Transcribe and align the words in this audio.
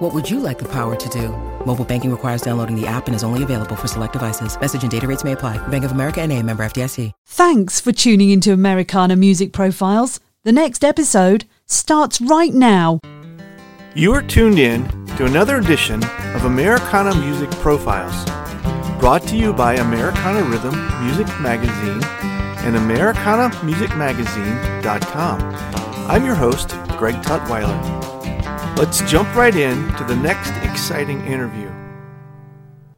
What 0.00 0.12
would 0.14 0.30
you 0.30 0.40
like 0.40 0.58
the 0.58 0.68
power 0.68 0.96
to 0.96 1.08
do? 1.10 1.28
Mobile 1.66 1.84
banking 1.84 2.10
requires 2.10 2.40
downloading 2.40 2.74
the 2.74 2.86
app 2.86 3.06
and 3.06 3.14
is 3.14 3.22
only 3.22 3.42
available 3.42 3.76
for 3.76 3.86
select 3.86 4.14
devices. 4.14 4.58
Message 4.58 4.80
and 4.80 4.90
data 4.90 5.06
rates 5.06 5.24
may 5.24 5.32
apply. 5.32 5.58
Bank 5.68 5.84
of 5.84 5.92
America 5.92 6.22
and 6.22 6.32
a 6.32 6.42
member 6.42 6.64
FDIC. 6.64 7.12
Thanks 7.26 7.80
for 7.80 7.92
tuning 7.92 8.30
into 8.30 8.54
Americana 8.54 9.14
Music 9.14 9.52
Profiles. 9.52 10.18
The 10.42 10.52
next 10.52 10.84
episode 10.84 11.44
starts 11.66 12.18
right 12.18 12.54
now. 12.54 12.98
You 13.94 14.14
are 14.14 14.22
tuned 14.22 14.58
in 14.58 14.88
to 15.18 15.26
another 15.26 15.58
edition 15.58 16.02
of 16.34 16.46
Americana 16.46 17.14
Music 17.16 17.50
Profiles, 17.50 18.24
brought 18.98 19.24
to 19.24 19.36
you 19.36 19.52
by 19.52 19.74
Americana 19.74 20.42
Rhythm 20.44 20.74
Music 21.04 21.26
Magazine 21.40 22.02
and 22.64 22.74
AmericanaMusicMagazine.com. 22.74 25.40
I'm 26.08 26.24
your 26.24 26.36
host, 26.36 26.70
Greg 26.96 27.16
Tutwiler. 27.16 28.09
Let's 28.76 29.02
jump 29.10 29.34
right 29.34 29.54
in 29.54 29.92
to 29.96 30.04
the 30.04 30.16
next 30.16 30.52
exciting 30.62 31.24
interview. 31.26 31.70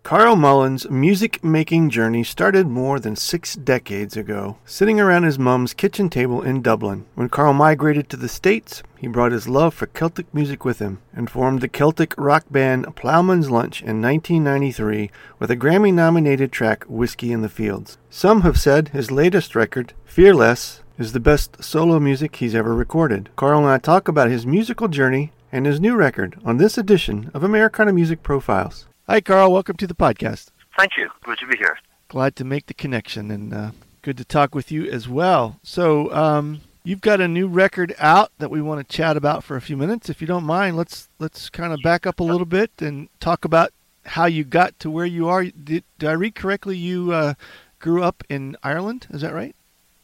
Carl 0.04 0.36
Mullen's 0.36 0.88
music 0.90 1.42
making 1.42 1.90
journey 1.90 2.22
started 2.22 2.66
more 2.66 3.00
than 3.00 3.16
six 3.16 3.54
decades 3.56 4.16
ago, 4.16 4.58
sitting 4.64 5.00
around 5.00 5.22
his 5.22 5.38
mum's 5.38 5.74
kitchen 5.74 6.10
table 6.10 6.42
in 6.42 6.62
Dublin. 6.62 7.06
When 7.14 7.28
Carl 7.28 7.52
migrated 7.52 8.08
to 8.10 8.16
the 8.16 8.28
States, 8.28 8.82
he 8.98 9.06
brought 9.08 9.32
his 9.32 9.48
love 9.48 9.74
for 9.74 9.86
Celtic 9.86 10.32
music 10.34 10.64
with 10.64 10.80
him 10.80 11.00
and 11.12 11.30
formed 11.30 11.60
the 11.60 11.68
Celtic 11.68 12.14
rock 12.18 12.44
band 12.50 12.94
Plowman's 12.94 13.50
Lunch 13.50 13.80
in 13.80 14.02
1993 14.02 15.10
with 15.38 15.50
a 15.50 15.56
Grammy 15.56 15.94
nominated 15.94 16.52
track 16.52 16.84
Whiskey 16.84 17.32
in 17.32 17.42
the 17.42 17.48
Fields. 17.48 17.98
Some 18.10 18.42
have 18.42 18.60
said 18.60 18.88
his 18.88 19.10
latest 19.10 19.54
record, 19.56 19.94
Fearless, 20.04 20.82
is 20.98 21.12
the 21.12 21.20
best 21.20 21.64
solo 21.64 21.98
music 21.98 22.36
he's 22.36 22.54
ever 22.54 22.74
recorded. 22.74 23.30
Carl 23.34 23.60
and 23.60 23.68
I 23.68 23.78
talk 23.78 24.08
about 24.08 24.30
his 24.30 24.46
musical 24.46 24.88
journey 24.88 25.32
and 25.52 25.66
his 25.66 25.78
new 25.78 25.94
record 25.94 26.40
on 26.44 26.56
this 26.56 26.78
edition 26.78 27.30
of 27.34 27.44
Americana 27.44 27.92
Music 27.92 28.22
Profiles. 28.22 28.86
Hi, 29.06 29.20
Carl. 29.20 29.52
Welcome 29.52 29.76
to 29.76 29.86
the 29.86 29.94
podcast. 29.94 30.48
Thank 30.78 30.92
you. 30.96 31.10
Good 31.22 31.38
to 31.38 31.46
be 31.46 31.58
here. 31.58 31.78
Glad 32.08 32.34
to 32.36 32.44
make 32.44 32.66
the 32.66 32.74
connection 32.74 33.30
and 33.30 33.52
uh, 33.52 33.70
good 34.00 34.16
to 34.16 34.24
talk 34.24 34.54
with 34.54 34.72
you 34.72 34.90
as 34.90 35.08
well. 35.08 35.60
So, 35.62 36.12
um, 36.14 36.62
you've 36.82 37.02
got 37.02 37.20
a 37.20 37.28
new 37.28 37.46
record 37.46 37.94
out 37.98 38.32
that 38.38 38.50
we 38.50 38.62
want 38.62 38.86
to 38.86 38.96
chat 38.96 39.16
about 39.16 39.44
for 39.44 39.56
a 39.56 39.60
few 39.60 39.76
minutes. 39.76 40.08
If 40.08 40.22
you 40.22 40.26
don't 40.26 40.44
mind, 40.44 40.76
let's 40.76 41.08
let's 41.18 41.50
kind 41.50 41.72
of 41.72 41.80
back 41.82 42.06
up 42.06 42.18
a 42.18 42.24
little 42.24 42.46
bit 42.46 42.70
and 42.78 43.08
talk 43.20 43.44
about 43.44 43.72
how 44.06 44.24
you 44.24 44.44
got 44.44 44.78
to 44.80 44.90
where 44.90 45.06
you 45.06 45.28
are. 45.28 45.44
Did, 45.44 45.84
did 45.98 46.08
I 46.08 46.12
read 46.12 46.34
correctly? 46.34 46.76
You 46.76 47.12
uh, 47.12 47.34
grew 47.78 48.02
up 48.02 48.24
in 48.30 48.56
Ireland. 48.62 49.06
Is 49.10 49.20
that 49.20 49.34
right? 49.34 49.54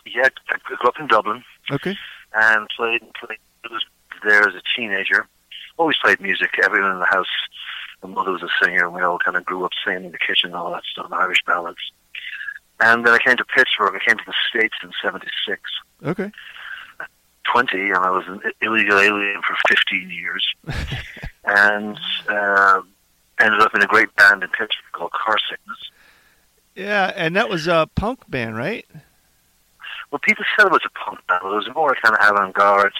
Yeah, 0.04 0.28
I 0.50 0.56
grew 0.64 0.76
up 0.86 0.94
in 1.00 1.06
Dublin. 1.06 1.42
Okay. 1.70 1.96
And 2.34 2.68
played 2.76 3.00
played 3.18 3.38
there 4.24 4.46
as 4.46 4.54
a 4.54 4.62
teenager 4.76 5.26
always 5.78 5.96
played 6.02 6.20
music. 6.20 6.50
Everyone 6.62 6.92
in 6.92 6.98
the 6.98 7.06
house, 7.06 7.26
my 8.02 8.10
mother 8.10 8.32
was 8.32 8.42
a 8.42 8.64
singer, 8.64 8.84
and 8.84 8.94
we 8.94 9.02
all 9.02 9.18
kind 9.18 9.36
of 9.36 9.44
grew 9.44 9.64
up 9.64 9.72
singing 9.84 10.04
in 10.04 10.12
the 10.12 10.18
kitchen 10.18 10.50
and 10.50 10.54
all 10.54 10.72
that 10.72 10.84
stuff, 10.90 11.10
Irish 11.12 11.42
ballads. 11.46 11.78
And 12.80 13.06
then 13.06 13.14
I 13.14 13.18
came 13.18 13.36
to 13.36 13.44
Pittsburgh. 13.44 13.94
I 13.94 14.04
came 14.04 14.18
to 14.18 14.24
the 14.26 14.34
States 14.48 14.74
in 14.82 14.90
76. 15.02 15.60
Okay. 16.04 16.30
20, 17.52 17.76
and 17.78 17.96
I 17.96 18.10
was 18.10 18.24
an 18.28 18.40
illegal 18.60 18.98
alien 18.98 19.40
for 19.42 19.56
15 19.68 20.10
years. 20.10 20.46
and 21.44 21.98
uh, 22.28 22.82
ended 23.40 23.60
up 23.60 23.74
in 23.74 23.82
a 23.82 23.86
great 23.86 24.14
band 24.16 24.42
in 24.42 24.48
Pittsburgh 24.50 24.92
called 24.92 25.12
Car 25.12 25.36
Sickness. 25.50 25.78
Yeah, 26.76 27.12
and 27.16 27.34
that 27.34 27.48
was 27.48 27.66
a 27.66 27.88
punk 27.96 28.30
band, 28.30 28.56
right? 28.56 28.86
Well, 30.10 30.20
people 30.20 30.44
said 30.56 30.66
it 30.66 30.72
was 30.72 30.82
a 30.86 30.90
punk 30.90 31.26
band, 31.26 31.40
but 31.42 31.52
it 31.52 31.56
was 31.56 31.74
more 31.74 31.96
kind 32.02 32.14
of 32.14 32.20
avant-garde 32.30 32.92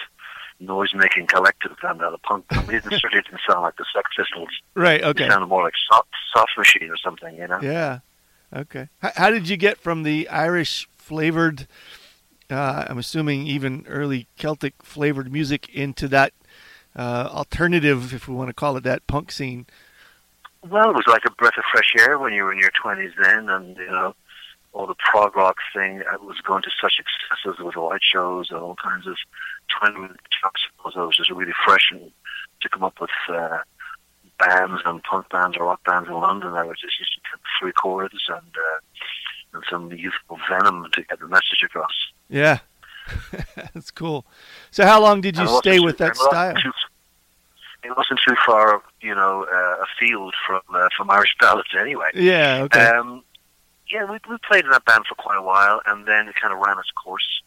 noise 0.59 0.93
making 0.93 1.27
collective 1.27 1.71
than 1.81 1.97
the 1.97 2.17
punk. 2.23 2.45
It 2.51 2.67
didn't, 2.67 2.99
certainly 2.99 3.23
didn't 3.23 3.41
sound 3.47 3.61
like 3.61 3.77
the 3.77 3.85
Sex 3.93 4.09
Pistols. 4.15 4.49
Right. 4.75 5.01
Okay. 5.03 5.25
It 5.25 5.31
sounded 5.31 5.47
more 5.47 5.63
like 5.63 5.73
soft, 5.91 6.09
soft 6.35 6.51
machine 6.57 6.89
or 6.89 6.97
something, 6.97 7.35
you 7.35 7.47
know. 7.47 7.59
Yeah. 7.61 7.99
Okay. 8.53 8.89
How, 8.99 9.11
how 9.15 9.29
did 9.29 9.47
you 9.47 9.57
get 9.57 9.77
from 9.77 10.03
the 10.03 10.27
Irish 10.29 10.87
flavored, 10.91 11.67
uh, 12.49 12.85
I'm 12.87 12.97
assuming 12.97 13.47
even 13.47 13.85
early 13.87 14.27
Celtic 14.37 14.73
flavored 14.81 15.31
music 15.31 15.69
into 15.69 16.07
that 16.09 16.33
uh, 16.95 17.29
alternative, 17.31 18.13
if 18.13 18.27
we 18.27 18.35
want 18.35 18.49
to 18.49 18.53
call 18.53 18.75
it 18.77 18.83
that, 18.83 19.07
punk 19.07 19.31
scene? 19.31 19.67
Well, 20.67 20.89
it 20.89 20.95
was 20.95 21.07
like 21.07 21.23
a 21.25 21.31
breath 21.31 21.57
of 21.57 21.63
fresh 21.71 21.93
air 21.97 22.19
when 22.19 22.33
you 22.33 22.43
were 22.43 22.51
in 22.51 22.59
your 22.59 22.71
20s 22.83 23.13
then, 23.21 23.49
and 23.49 23.77
you 23.77 23.85
know 23.85 24.13
all 24.79 24.87
the 24.87 24.95
prog 24.95 25.35
rock 25.35 25.57
thing 25.75 26.01
was 26.21 26.37
going 26.41 26.63
to 26.63 26.69
such 26.81 27.01
excesses 27.01 27.59
with 27.61 27.73
the 27.73 27.81
light 27.81 27.99
shows 28.01 28.49
and 28.49 28.59
all 28.59 28.77
kinds 28.81 29.05
of 29.07 29.17
twin. 29.67 30.15
So 30.93 31.03
it 31.03 31.05
was 31.05 31.17
just 31.17 31.29
really 31.29 31.51
fresh 31.65 31.91
and 31.91 32.09
to 32.61 32.69
come 32.69 32.83
up 32.83 33.01
with 33.01 33.09
uh, 33.27 33.57
bands 34.39 34.81
and 34.85 35.03
punk 35.03 35.27
bands 35.29 35.57
or 35.57 35.65
rock 35.65 35.83
bands 35.83 36.07
in 36.07 36.15
London. 36.15 36.53
I 36.53 36.63
was 36.63 36.79
just 36.79 36.97
used 36.97 37.13
to 37.13 37.39
three 37.59 37.73
chords 37.73 38.23
and 38.29 38.37
uh, 38.39 38.79
and 39.51 39.63
some 39.69 39.91
youthful 39.91 40.39
venom 40.49 40.87
to 40.93 41.03
get 41.03 41.19
the 41.19 41.27
message 41.27 41.61
across. 41.65 41.91
Yeah, 42.29 42.59
that's 43.73 43.91
cool. 43.91 44.25
So 44.71 44.85
how 44.85 45.01
long 45.01 45.19
did 45.19 45.37
you 45.37 45.47
stay 45.57 45.81
with 45.81 45.97
that 45.97 46.15
style? 46.15 46.55
Too, 46.55 46.71
it 47.83 47.97
wasn't 47.97 48.21
too 48.25 48.35
far, 48.45 48.81
you 49.01 49.13
know, 49.13 49.45
uh, 49.51 49.83
afield 49.83 50.33
from 50.47 50.61
uh, 50.73 50.87
from 50.95 51.09
Irish 51.09 51.35
ballads 51.37 51.69
anyway. 51.77 52.11
Yeah. 52.13 52.61
Okay. 52.63 52.85
Um, 52.85 53.23
yeah, 53.91 54.05
we, 54.05 54.17
we 54.29 54.37
played 54.47 54.65
in 54.65 54.71
that 54.71 54.85
band 54.85 55.05
for 55.07 55.15
quite 55.15 55.37
a 55.37 55.41
while, 55.41 55.81
and 55.85 56.05
then 56.05 56.27
it 56.27 56.35
kind 56.35 56.53
of 56.53 56.59
ran 56.59 56.77
its 56.79 56.91
course. 56.91 57.41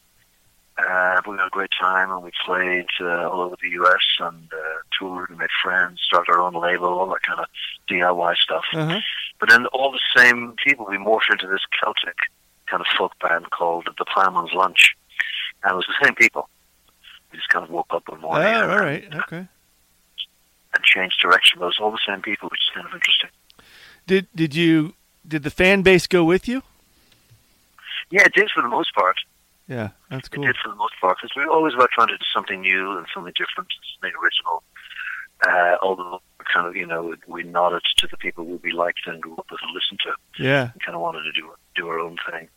Uh, 0.78 1.20
we 1.26 1.36
had 1.36 1.46
a 1.46 1.50
great 1.50 1.70
time, 1.78 2.10
and 2.10 2.22
we 2.22 2.30
played 2.44 2.86
uh, 3.00 3.28
all 3.28 3.42
over 3.42 3.56
the 3.62 3.68
U.S. 3.70 4.00
and 4.20 4.50
uh, 4.52 4.78
toured 4.98 5.30
and 5.30 5.38
made 5.38 5.50
friends, 5.62 6.00
started 6.02 6.32
our 6.32 6.40
own 6.40 6.54
label, 6.54 6.86
all 6.86 7.08
that 7.08 7.22
kind 7.22 7.40
of 7.40 7.46
DIY 7.88 8.36
stuff. 8.36 8.64
Uh-huh. 8.72 9.00
But 9.38 9.50
then 9.50 9.66
all 9.66 9.92
the 9.92 10.00
same 10.16 10.54
people, 10.64 10.86
we 10.88 10.96
morphed 10.96 11.30
into 11.30 11.46
this 11.46 11.60
Celtic 11.78 12.16
kind 12.66 12.80
of 12.80 12.86
folk 12.96 13.12
band 13.20 13.50
called 13.50 13.88
the 13.98 14.04
Plowman's 14.04 14.52
Lunch, 14.54 14.96
and 15.62 15.72
it 15.72 15.76
was 15.76 15.86
the 15.86 16.04
same 16.04 16.14
people. 16.14 16.48
We 17.30 17.38
just 17.38 17.48
kind 17.48 17.64
of 17.64 17.70
woke 17.70 17.88
up 17.90 18.08
one 18.08 18.20
morning. 18.20 18.46
Oh, 18.46 18.62
and, 18.62 18.72
all 18.72 18.78
right, 18.78 19.04
okay. 19.14 19.46
And 20.74 20.84
changed 20.84 21.20
direction, 21.20 21.58
but 21.58 21.66
it 21.66 21.68
was 21.68 21.78
all 21.80 21.90
the 21.90 21.98
same 22.06 22.22
people, 22.22 22.48
which 22.48 22.60
is 22.60 22.74
kind 22.74 22.86
of 22.86 22.94
interesting. 22.94 23.30
Did 24.06 24.26
did 24.34 24.54
you 24.54 24.94
did 25.26 25.42
the 25.42 25.50
fan 25.50 25.82
base 25.82 26.06
go 26.06 26.24
with 26.24 26.48
you? 26.48 26.62
Yeah, 28.10 28.22
it 28.22 28.34
did 28.34 28.50
for 28.54 28.62
the 28.62 28.68
most 28.68 28.94
part. 28.94 29.16
Yeah, 29.68 29.90
that's 30.10 30.28
cool. 30.28 30.44
It 30.44 30.48
did 30.48 30.56
for 30.62 30.68
the 30.68 30.76
most 30.76 30.94
part 31.00 31.18
because 31.20 31.34
we 31.36 31.44
were 31.44 31.50
always 31.50 31.74
about 31.74 31.90
trying 31.90 32.08
to 32.08 32.16
do 32.16 32.24
something 32.32 32.60
new 32.60 32.98
and 32.98 33.06
something 33.14 33.32
different, 33.36 33.68
something 33.94 34.12
original. 34.22 34.62
Uh, 35.46 35.76
although 35.82 36.20
kind 36.52 36.66
of, 36.66 36.76
you 36.76 36.86
know, 36.86 37.14
we 37.26 37.42
nodded 37.42 37.82
to 37.96 38.06
the 38.06 38.16
people 38.16 38.44
who 38.44 38.60
we 38.62 38.72
liked 38.72 39.00
and 39.06 39.20
grew 39.20 39.34
up 39.36 39.46
with 39.50 39.60
and 39.62 39.72
listened 39.74 40.00
to. 40.00 40.42
Yeah, 40.42 40.70
and 40.72 40.82
kind 40.82 40.94
of 40.94 41.00
wanted 41.00 41.22
to 41.22 41.32
do 41.32 41.50
do 41.74 41.88
our 41.88 41.98
own 41.98 42.18
thing. 42.30 42.48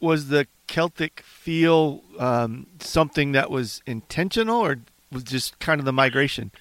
Was 0.00 0.28
the 0.28 0.46
Celtic 0.68 1.20
feel 1.20 2.02
um, 2.18 2.66
something 2.78 3.32
that 3.32 3.50
was 3.50 3.82
intentional, 3.84 4.60
or 4.60 4.78
was 5.10 5.24
just 5.24 5.58
kind 5.58 5.80
of 5.80 5.84
the 5.84 5.92
migration? 5.92 6.52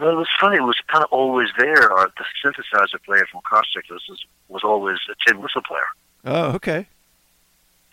Well, 0.00 0.10
it 0.10 0.16
was 0.16 0.28
funny. 0.40 0.56
It 0.56 0.62
was 0.62 0.80
kind 0.88 1.04
of 1.04 1.10
always 1.12 1.48
there. 1.58 1.92
Or 1.92 2.10
the 2.16 2.24
synthesizer 2.42 3.02
player 3.04 3.26
from 3.30 3.42
Carstic 3.42 3.90
was 3.90 4.02
was 4.48 4.64
always 4.64 4.98
a 5.10 5.14
tin 5.26 5.40
whistle 5.42 5.62
player. 5.62 5.86
Oh, 6.24 6.52
okay. 6.52 6.88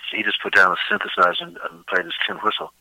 So 0.09 0.17
he 0.17 0.23
just 0.23 0.41
put 0.41 0.55
down 0.55 0.71
a 0.71 0.93
synthesizer 0.93 1.41
and, 1.41 1.57
and 1.69 1.85
played 1.87 2.05
his 2.05 2.13
tin 2.25 2.37
whistle. 2.37 2.71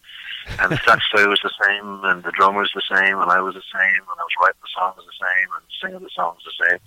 And 0.61 0.71
the 0.71 0.81
sax 0.87 1.05
player 1.12 1.29
was 1.29 1.41
the 1.43 1.50
same, 1.61 2.05
and 2.05 2.23
the 2.23 2.31
drummer 2.31 2.61
was 2.61 2.71
the 2.73 2.83
same, 2.89 3.19
and 3.19 3.31
I 3.33 3.41
was 3.41 3.55
the 3.55 3.67
same, 3.75 4.00
and 4.00 4.17
I 4.17 4.23
was 4.23 4.37
writing 4.41 4.61
the 4.62 4.69
songs 4.79 5.03
the 5.05 5.27
same, 5.27 5.49
and 5.56 5.65
singing 5.83 6.03
the 6.05 6.11
songs 6.15 6.43
the 6.45 6.67
same. 6.69 6.79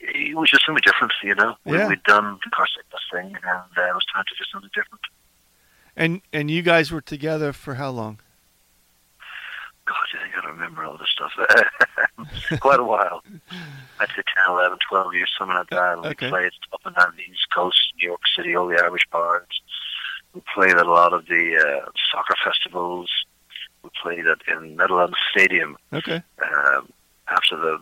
It 0.00 0.36
was 0.36 0.50
just 0.50 0.66
something 0.66 0.82
different, 0.84 1.12
you 1.22 1.34
know. 1.34 1.56
Yeah. 1.64 1.84
We, 1.84 1.96
we'd 1.96 2.02
done 2.02 2.38
the 2.44 2.50
Carstic 2.50 2.84
thing, 3.10 3.34
and 3.34 3.78
uh, 3.78 3.88
it 3.88 3.94
was 3.94 4.04
time 4.12 4.24
to 4.28 4.34
do 4.36 4.44
something 4.52 4.70
different. 4.74 5.00
And 5.96 6.22
and 6.32 6.50
you 6.50 6.62
guys 6.62 6.90
were 6.90 7.00
together 7.00 7.52
for 7.52 7.74
how 7.74 7.90
long? 7.90 8.20
God, 9.92 10.20
I 10.20 10.22
think 10.24 10.44
I 10.44 10.48
remember 10.48 10.84
all 10.84 10.96
this 10.98 11.08
stuff. 11.12 11.32
Quite 12.60 12.80
a 12.80 12.84
while. 12.84 13.22
I'd 14.00 14.08
say 14.08 14.22
10, 14.46 14.50
11, 14.50 14.78
12 14.88 15.14
years, 15.14 15.30
something 15.38 15.56
like 15.56 15.70
that. 15.70 15.98
And 15.98 16.06
Okay. 16.06 16.26
We 16.26 16.30
played 16.30 16.52
up 16.72 16.80
and 16.84 16.94
down 16.96 17.12
the 17.16 17.22
East 17.22 17.46
Coast, 17.54 17.76
New 18.00 18.08
York 18.08 18.20
City, 18.36 18.54
all 18.56 18.66
the 18.68 18.80
Irish 18.82 19.02
bars. 19.10 19.46
We 20.34 20.42
played 20.54 20.72
at 20.76 20.86
a 20.86 20.90
lot 20.90 21.12
of 21.12 21.26
the 21.26 21.56
uh, 21.86 21.90
soccer 22.10 22.34
festivals. 22.44 23.10
We 23.82 23.90
played 24.02 24.26
at 24.26 24.38
in 24.48 24.76
Meadowlands 24.76 25.16
Stadium 25.30 25.76
Okay. 25.92 26.22
um, 26.42 26.88
after 27.28 27.56
the 27.56 27.78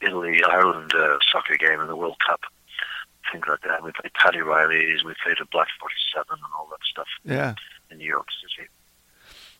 Italy 0.00 0.40
Ireland 0.44 0.92
uh, 0.94 1.18
soccer 1.32 1.56
game 1.56 1.80
in 1.80 1.88
the 1.88 1.96
World 1.96 2.16
Cup. 2.26 2.40
Things 3.32 3.44
like 3.48 3.60
that. 3.62 3.82
We 3.82 3.90
played 3.92 4.12
Paddy 4.14 4.40
Reilly's. 4.40 5.04
We 5.04 5.14
played 5.22 5.36
at 5.40 5.50
Black 5.50 5.68
Forty 5.80 5.94
Seven 6.14 6.32
and 6.34 6.52
all 6.56 6.68
that 6.70 6.78
stuff. 6.90 7.08
Yeah. 7.24 7.54
in 7.90 7.98
New 7.98 8.06
York 8.06 8.26
City. 8.40 8.68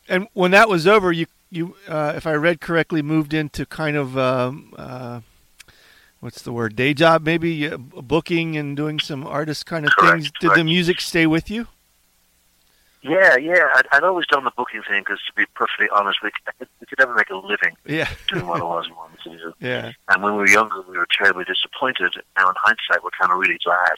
And 0.08 0.26
when 0.32 0.52
that 0.52 0.68
was 0.70 0.86
over, 0.86 1.12
you 1.12 1.26
you 1.50 1.76
uh, 1.88 2.12
if 2.16 2.26
I 2.26 2.34
read 2.34 2.60
correctly, 2.60 3.02
moved 3.02 3.32
into 3.34 3.64
kind 3.66 3.96
of 3.96 4.16
um, 4.18 4.74
uh, 4.76 5.20
what's 6.20 6.42
the 6.42 6.52
word 6.52 6.76
day 6.76 6.94
job, 6.94 7.24
maybe 7.24 7.68
uh, 7.68 7.76
booking 7.76 8.56
and 8.56 8.76
doing 8.76 8.98
some 9.00 9.26
artist 9.26 9.66
kind 9.66 9.86
of 9.86 9.92
Correct, 9.96 10.12
things. 10.22 10.32
Did 10.40 10.52
the 10.54 10.64
music 10.64 11.00
stay 11.00 11.26
with 11.26 11.50
you? 11.50 11.66
Yeah, 13.02 13.36
yeah. 13.36 13.72
I'd, 13.76 13.86
I'd 13.92 14.02
always 14.02 14.26
done 14.26 14.42
the 14.44 14.50
booking 14.56 14.82
thing 14.82 15.02
because, 15.02 15.20
to 15.28 15.32
be 15.34 15.44
perfectly 15.54 15.88
honest, 15.94 16.18
we 16.22 16.30
could, 16.30 16.68
we 16.80 16.86
could 16.86 16.98
never 16.98 17.14
make 17.14 17.30
a 17.30 17.36
living 17.36 17.76
Yeah. 17.86 18.08
doing 18.26 18.46
what 18.46 18.60
it 18.60 18.64
was 18.64 18.88
wanted 18.90 19.20
to 19.22 19.30
do. 19.30 19.52
yeah. 19.60 19.92
And 20.08 20.22
when 20.22 20.32
we 20.32 20.38
were 20.40 20.48
younger, 20.48 20.82
we 20.82 20.98
were 20.98 21.06
terribly 21.16 21.44
disappointed. 21.44 22.12
Now, 22.36 22.48
in 22.48 22.54
hindsight, 22.58 23.04
we're 23.04 23.10
kind 23.18 23.32
of 23.32 23.38
really 23.38 23.58
glad 23.64 23.94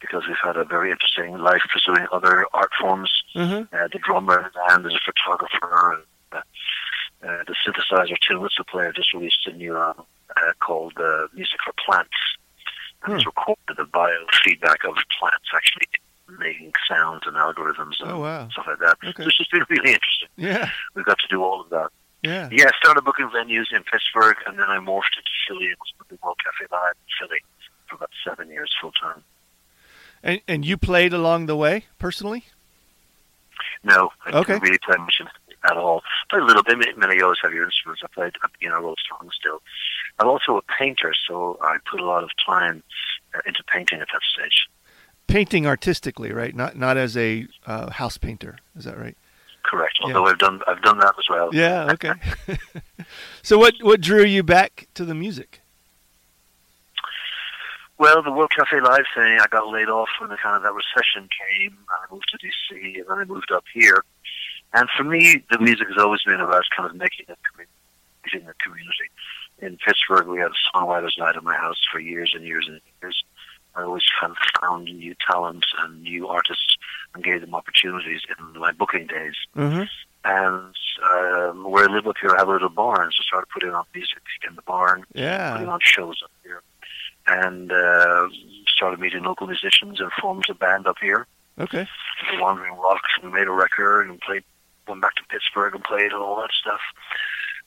because 0.00 0.26
we've 0.26 0.36
had 0.42 0.56
a 0.56 0.64
very 0.64 0.90
interesting 0.90 1.36
life 1.38 1.62
pursuing 1.72 2.06
other 2.10 2.46
art 2.54 2.70
forms. 2.80 3.10
Mm-hmm. 3.36 3.74
Uh, 3.74 3.88
the 3.92 3.98
drummer 3.98 4.50
and 4.70 4.84
the 4.84 4.88
a 4.88 4.98
photographer, 5.04 5.92
and 5.94 6.02
synthesizer 7.66 8.16
tin 8.26 8.40
whistle 8.40 8.64
player 8.64 8.92
just 8.92 9.12
released 9.12 9.46
a 9.46 9.52
new 9.52 9.76
album 9.76 10.04
uh, 10.36 10.52
called 10.60 10.94
uh, 10.98 11.26
Music 11.34 11.58
for 11.64 11.72
Plants. 11.84 12.10
And 13.04 13.14
it's 13.14 13.26
recorded 13.26 13.76
the 13.76 13.84
biofeedback 13.84 14.88
of 14.88 14.96
plants 15.18 15.48
actually 15.54 15.86
making 16.38 16.72
sounds 16.88 17.22
and 17.26 17.36
algorithms 17.36 18.00
and 18.00 18.10
Oh 18.12 18.20
wow. 18.20 18.48
stuff 18.50 18.66
like 18.66 18.78
that. 18.78 18.96
Okay. 19.04 19.22
So 19.22 19.28
it's 19.28 19.36
just 19.36 19.50
been 19.52 19.64
really 19.68 19.92
interesting. 19.92 20.28
Yeah. 20.36 20.70
We've 20.94 21.04
got 21.04 21.18
to 21.18 21.28
do 21.28 21.42
all 21.42 21.60
of 21.60 21.68
that. 21.70 21.90
Yeah. 22.22 22.48
Yeah, 22.50 22.64
I 22.64 22.70
started 22.82 23.02
booking 23.04 23.28
venues 23.28 23.66
in 23.70 23.82
Pittsburgh, 23.82 24.36
and 24.46 24.58
then 24.58 24.70
I 24.70 24.78
morphed 24.78 25.12
into 25.18 25.30
Philly 25.46 25.66
and 25.66 25.76
was 25.78 25.92
booking 25.98 26.18
World 26.22 26.38
Cafe 26.42 26.66
Live 26.72 26.94
in 26.94 27.26
Philly 27.28 27.40
for 27.86 27.96
about 27.96 28.08
seven 28.26 28.48
years 28.48 28.74
full 28.80 28.92
time. 28.92 29.22
And 30.22 30.40
and 30.48 30.64
you 30.64 30.78
played 30.78 31.12
along 31.12 31.44
the 31.44 31.56
way 31.56 31.84
personally? 31.98 32.44
No, 33.82 34.10
I 34.24 34.30
Okay. 34.38 34.54
didn't 34.54 34.62
really 34.62 34.78
play 34.78 34.96
much 34.96 35.20
at 35.64 35.76
all. 35.76 36.02
Play 36.30 36.40
a 36.40 36.44
little 36.44 36.62
bit. 36.62 36.78
Many 36.96 37.16
of 37.16 37.22
always 37.22 37.38
have 37.42 37.52
your 37.52 37.64
instruments. 37.64 38.02
I 38.04 38.08
played, 38.08 38.32
you 38.60 38.68
know, 38.68 38.76
I 38.76 38.80
wrote 38.80 38.98
songs 39.08 39.32
still. 39.38 39.60
I'm 40.18 40.28
also 40.28 40.56
a 40.56 40.62
painter, 40.62 41.12
so 41.26 41.58
I 41.60 41.78
put 41.90 42.00
a 42.00 42.04
lot 42.04 42.22
of 42.22 42.30
time 42.44 42.82
uh, 43.34 43.40
into 43.46 43.62
painting 43.64 44.00
at 44.00 44.08
that 44.12 44.22
stage. 44.22 44.68
Painting 45.26 45.66
artistically, 45.66 46.32
right? 46.32 46.54
Not 46.54 46.76
not 46.76 46.96
as 46.96 47.16
a 47.16 47.46
uh, 47.66 47.90
house 47.90 48.18
painter. 48.18 48.58
Is 48.76 48.84
that 48.84 48.98
right? 48.98 49.16
Correct. 49.62 49.98
Yeah. 50.00 50.08
Although 50.08 50.26
I've 50.26 50.38
done 50.38 50.60
I've 50.68 50.82
done 50.82 50.98
that 50.98 51.14
as 51.18 51.28
well. 51.28 51.50
Yeah. 51.52 51.92
Okay. 51.92 52.12
so 53.42 53.58
what 53.58 53.74
what 53.80 54.00
drew 54.00 54.24
you 54.24 54.42
back 54.42 54.86
to 54.94 55.04
the 55.04 55.14
music? 55.14 55.60
Well, 57.96 58.22
the 58.22 58.32
World 58.32 58.50
Cafe 58.54 58.80
Live 58.80 59.04
thing, 59.14 59.38
I 59.40 59.46
got 59.50 59.68
laid 59.68 59.88
off 59.88 60.08
when 60.20 60.28
the 60.28 60.36
kind 60.36 60.56
of 60.56 60.62
that 60.62 60.74
recession 60.74 61.28
came. 61.30 61.70
and 61.70 61.78
I 61.88 62.12
moved 62.12 62.28
to 62.30 62.38
DC, 62.38 62.98
and 62.98 63.06
then 63.08 63.18
I 63.18 63.24
moved 63.24 63.52
up 63.52 63.64
here. 63.72 64.04
And 64.74 64.88
for 64.96 65.04
me, 65.04 65.42
the 65.50 65.58
music 65.58 65.88
has 65.88 65.96
always 65.98 66.22
been 66.24 66.40
about 66.40 66.64
kind 66.76 66.90
of 66.90 66.96
making 66.96 67.26
a 67.28 67.36
community. 67.48 67.70
A 68.34 68.64
community. 68.64 69.10
In 69.60 69.76
Pittsburgh, 69.76 70.26
we 70.26 70.40
had 70.40 70.50
a 70.50 70.76
songwriters' 70.76 71.16
night 71.18 71.36
at 71.36 71.44
my 71.44 71.54
house 71.54 71.80
for 71.92 72.00
years 72.00 72.32
and 72.34 72.44
years 72.44 72.66
and 72.66 72.80
years. 73.00 73.22
I 73.76 73.82
always 73.82 74.02
kind 74.20 74.32
of 74.32 74.60
found 74.60 74.84
new 74.84 75.14
talent 75.30 75.64
and 75.78 76.02
new 76.02 76.26
artists 76.28 76.76
and 77.14 77.22
gave 77.22 77.40
them 77.40 77.54
opportunities 77.54 78.22
in 78.36 78.60
my 78.60 78.72
booking 78.72 79.06
days. 79.06 79.34
Mm-hmm. 79.56 79.82
And 80.24 80.74
um, 81.12 81.70
where 81.70 81.88
I 81.88 81.92
live 81.92 82.06
up 82.06 82.16
here, 82.20 82.30
I 82.34 82.38
have 82.38 82.48
a 82.48 82.52
little 82.52 82.68
barn, 82.68 83.10
so 83.12 83.20
I 83.20 83.24
started 83.24 83.48
putting 83.52 83.70
on 83.70 83.84
music 83.94 84.18
in 84.48 84.56
the 84.56 84.62
barn 84.62 85.04
yeah. 85.14 85.52
putting 85.52 85.68
on 85.68 85.80
shows 85.82 86.20
up 86.24 86.30
here, 86.42 86.62
and 87.26 87.70
uh, 87.70 88.28
started 88.66 89.00
meeting 89.00 89.22
local 89.22 89.46
musicians 89.46 90.00
and 90.00 90.10
formed 90.20 90.46
a 90.48 90.54
band 90.54 90.86
up 90.86 90.96
here, 91.00 91.26
Okay. 91.60 91.86
the 92.32 92.42
Wandering 92.42 92.76
Rocks, 92.76 93.10
and 93.22 93.32
made 93.32 93.46
a 93.46 93.52
record 93.52 94.08
and 94.08 94.20
played. 94.20 94.44
Went 94.86 95.00
back 95.00 95.14
to 95.16 95.22
Pittsburgh 95.28 95.74
and 95.74 95.84
played 95.84 96.12
and 96.12 96.22
all 96.22 96.36
that 96.40 96.50
stuff, 96.52 96.80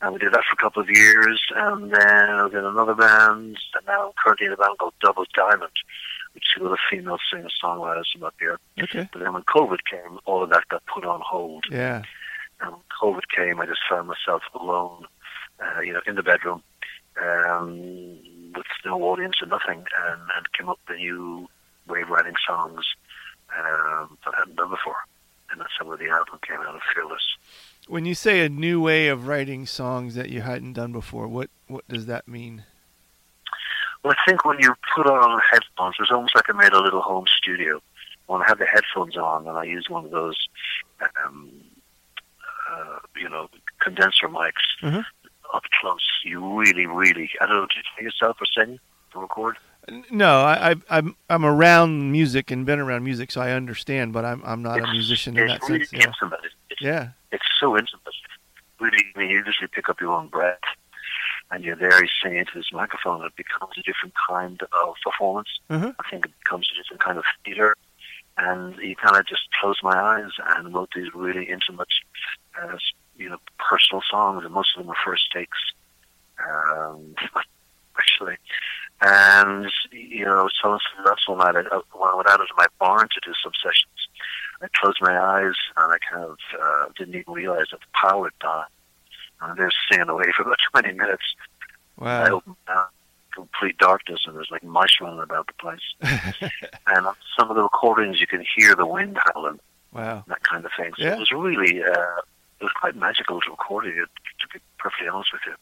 and 0.02 0.14
we 0.14 0.20
did 0.20 0.32
that 0.34 0.44
for 0.48 0.54
a 0.54 0.62
couple 0.62 0.82
of 0.82 0.90
years, 0.90 1.42
and 1.56 1.92
then 1.92 2.30
I 2.30 2.44
was 2.44 2.54
in 2.54 2.64
another 2.64 2.94
band, 2.94 3.58
and 3.76 3.86
now 3.88 4.08
I'm 4.08 4.14
currently 4.24 4.48
in 4.48 4.54
a 4.54 4.58
band 4.58 4.78
called 4.78 4.94
Double 5.02 5.26
Diamond, 5.34 5.72
which 6.34 6.44
with 6.56 6.62
two 6.62 6.68
other 6.68 6.78
female 6.90 7.18
singer 7.32 7.50
songwriters 7.64 8.12
from 8.14 8.24
up 8.24 8.36
here. 8.40 8.60
Okay. 8.80 9.10
But 9.12 9.20
then 9.24 9.34
when 9.34 9.44
COVID 9.44 9.80
came, 9.90 10.20
all 10.26 10.44
of 10.44 10.50
that 10.52 10.68
got 10.70 10.86
put 10.86 11.06
on 11.06 11.22
hold. 11.26 11.66
Yeah. 11.72 12.04
And 12.62 12.72
when 12.72 12.82
COVID 13.02 13.24
came, 13.36 13.60
I 13.60 13.66
just 13.66 13.82
found 13.90 14.08
myself 14.08 14.44
alone, 14.54 15.06
uh, 15.60 15.82
you 15.82 15.94
know, 15.94 16.02
in 16.06 16.16
the 16.16 16.24
bedroom, 16.24 16.62
um, 17.20 18.20
with 18.56 18.66
no 18.86 19.02
audience 19.02 19.38
and 19.42 19.50
nothing, 19.50 19.80
and, 19.80 20.22
and 20.36 20.54
came 20.54 20.70
up 20.70 20.80
with 20.88 20.98
a 20.98 21.00
new 21.00 21.48
way 21.88 22.02
of 22.02 22.10
writing 22.10 22.36
songs 22.46 22.86
um, 23.58 24.18
that 24.26 24.34
I 24.36 24.40
hadn't 24.40 24.56
done 24.58 24.70
before. 24.70 24.98
And 25.52 25.62
that's 25.62 25.72
how 25.80 25.96
the 25.96 26.10
album 26.10 26.40
came 26.46 26.60
out 26.60 26.76
of 26.76 26.82
Fearless. 26.94 27.38
When 27.88 28.06
you 28.06 28.16
say 28.16 28.46
a 28.46 28.50
new 28.50 28.82
way 28.82 29.08
of 29.08 29.28
writing 29.28 29.66
songs 29.66 30.16
that 30.16 30.30
you 30.30 30.42
hadn't 30.42 30.74
done 30.74 30.92
before, 30.92 31.28
what 31.28 31.50
what 31.68 31.88
does 31.88 32.06
that 32.08 32.28
mean? 32.28 32.64
Well, 34.04 34.14
I 34.14 34.30
think 34.30 34.46
when 34.46 34.60
you 34.60 34.74
put 34.96 35.08
on 35.08 35.40
headphones, 35.52 35.96
it 35.98 36.02
was 36.04 36.12
almost 36.12 36.36
like 36.36 36.50
I 36.50 36.54
made 36.54 36.74
a 36.74 36.82
little 36.82 37.02
home 37.02 37.26
studio. 37.38 37.82
When 38.28 38.42
I 38.42 38.48
had 38.48 38.60
the 38.60 38.66
headphones 38.66 39.16
on 39.18 39.48
and 39.48 39.58
I 39.58 39.64
used 39.64 39.90
one 39.90 40.04
of 40.06 40.12
those, 40.12 40.36
um, 41.26 41.50
uh, 42.70 43.00
you 43.16 43.30
know, 43.30 43.50
condenser 43.80 44.28
mics 44.28 44.52
Mhm. 44.82 45.06
up 45.54 45.64
close, 45.80 46.06
you 46.24 46.46
really, 46.60 46.86
really, 46.86 47.32
I 47.40 47.46
don't 47.46 47.56
know, 47.56 47.68
did 47.68 47.78
you 47.78 47.84
hear 47.96 48.04
yourself 48.06 48.38
or 48.42 48.46
sing 48.46 48.80
to 49.14 49.20
record? 49.20 49.58
No, 50.12 50.42
I, 50.42 50.72
I 50.72 50.76
I'm 50.90 51.16
I'm 51.30 51.46
around 51.46 52.12
music 52.12 52.52
and 52.52 52.66
been 52.66 52.80
around 52.80 53.04
music, 53.04 53.32
so 53.32 53.42
I 53.42 53.52
understand. 53.52 54.12
But 54.14 54.26
I'm 54.26 54.42
I'm 54.46 54.62
not 54.62 54.80
a 54.82 54.88
musician 54.92 55.38
in 55.38 55.48
that 55.48 55.62
really 55.64 55.86
sense. 55.86 55.94
Yeah. 55.94 56.08
intimate. 56.08 56.40
It's, 56.44 56.56
it's, 56.72 56.82
Yeah. 56.82 57.10
it's 57.32 57.46
so 57.60 57.78
intimate. 57.78 58.02
Really, 58.80 59.04
I 59.16 59.20
mean, 59.20 59.30
you 59.30 59.38
usually 59.46 59.68
pick 59.72 59.90
up 59.90 60.00
your 60.02 60.12
own 60.12 60.28
breath, 60.28 60.60
and 61.52 61.64
you're 61.64 61.76
there, 61.78 62.02
you 62.04 62.10
sing 62.22 62.36
into 62.36 62.52
this 62.56 62.72
microphone, 62.74 63.22
and 63.22 63.26
it 63.32 63.36
becomes 63.36 63.74
a 63.78 63.82
different 63.82 64.14
kind 64.30 64.62
of 64.62 64.96
performance. 65.04 65.48
Mhm. 65.70 65.96
I 66.00 66.10
think 66.10 66.26
it 66.26 66.32
becomes 66.44 66.70
a 66.74 66.78
different 66.84 67.02
kind 67.02 67.18
of 67.18 67.24
theater, 67.46 67.76
and 68.38 68.76
you 68.78 68.96
kind 68.96 69.16
of 69.16 69.26
just 69.26 69.44
close 69.60 69.78
my 69.82 69.98
eyes 69.98 70.32
and 70.58 70.74
wrote 70.76 70.90
these 70.96 71.12
really 71.16 71.46
intimate, 71.46 71.88
uh, 72.62 72.78
you 73.16 73.30
know, 73.30 73.38
personal 73.58 74.04
songs, 74.12 74.44
and 74.46 74.54
most 74.54 74.76
of 74.76 74.82
them 74.82 74.88
were 74.90 74.98
first 75.04 75.32
takes, 75.32 75.58
um, 76.46 77.16
actually. 77.98 78.36
And 79.02 79.72
you 79.92 80.26
know, 80.26 80.40
I 80.40 80.44
was 80.44 80.54
so 80.62 80.78
that's 81.06 81.28
one 81.28 81.38
night 81.40 81.56
I, 81.56 81.76
when 81.94 82.10
I 82.10 82.16
went 82.16 82.30
out 82.30 82.40
into 82.40 82.54
my 82.58 82.66
barn 82.80 83.08
to 83.14 83.20
do 83.24 83.34
some 83.44 83.54
sessions. 83.62 84.08
I 84.62 84.68
closed 84.76 84.98
my 85.02 85.18
eyes 85.20 85.54
and 85.76 85.94
I 85.94 85.98
kind 86.12 86.24
of 86.26 86.38
uh, 86.60 86.86
didn't 86.98 87.14
even 87.16 87.34
realize 87.34 87.68
that 87.72 87.80
the 87.80 87.86
power 87.94 88.26
had 88.26 88.40
died. 88.40 88.66
And 89.42 89.58
they're 89.58 89.70
singing 89.92 90.10
away 90.10 90.26
for 90.36 90.42
about 90.44 90.58
20 90.72 90.94
minutes. 90.94 91.24
Wow. 91.98 92.24
I 92.24 92.30
opened 92.32 92.56
down 92.68 92.86
complete 93.38 93.78
darkness 93.78 94.22
and 94.26 94.36
there's 94.36 94.50
like 94.50 94.64
mice 94.64 94.98
running 95.00 95.20
about 95.22 95.46
the 95.46 95.54
place. 95.54 96.52
and 96.88 97.06
on 97.06 97.14
some 97.38 97.52
of 97.52 97.56
the 97.56 97.62
recordings, 97.62 98.20
you 98.20 98.26
can 98.26 98.44
hear 98.58 98.74
the 98.76 98.86
wind 98.86 99.20
howling, 99.26 99.60
wow. 99.94 100.24
that 100.28 100.42
kind 100.42 100.66
of 100.66 100.72
thing. 100.76 100.92
So 100.98 101.04
Yeah. 101.04 101.14
it 101.14 101.20
was 101.20 101.32
really, 101.32 101.84
uh, 101.84 102.18
it 102.60 102.64
was 102.64 102.72
quite 102.80 102.96
magical 102.96 103.40
to 103.42 103.52
recording 103.52 103.92
it, 103.92 104.10
to 104.42 104.48
be 104.52 104.60
perfectly 104.80 105.08
honest 105.08 105.32
with 105.34 105.44
you. 105.46 105.54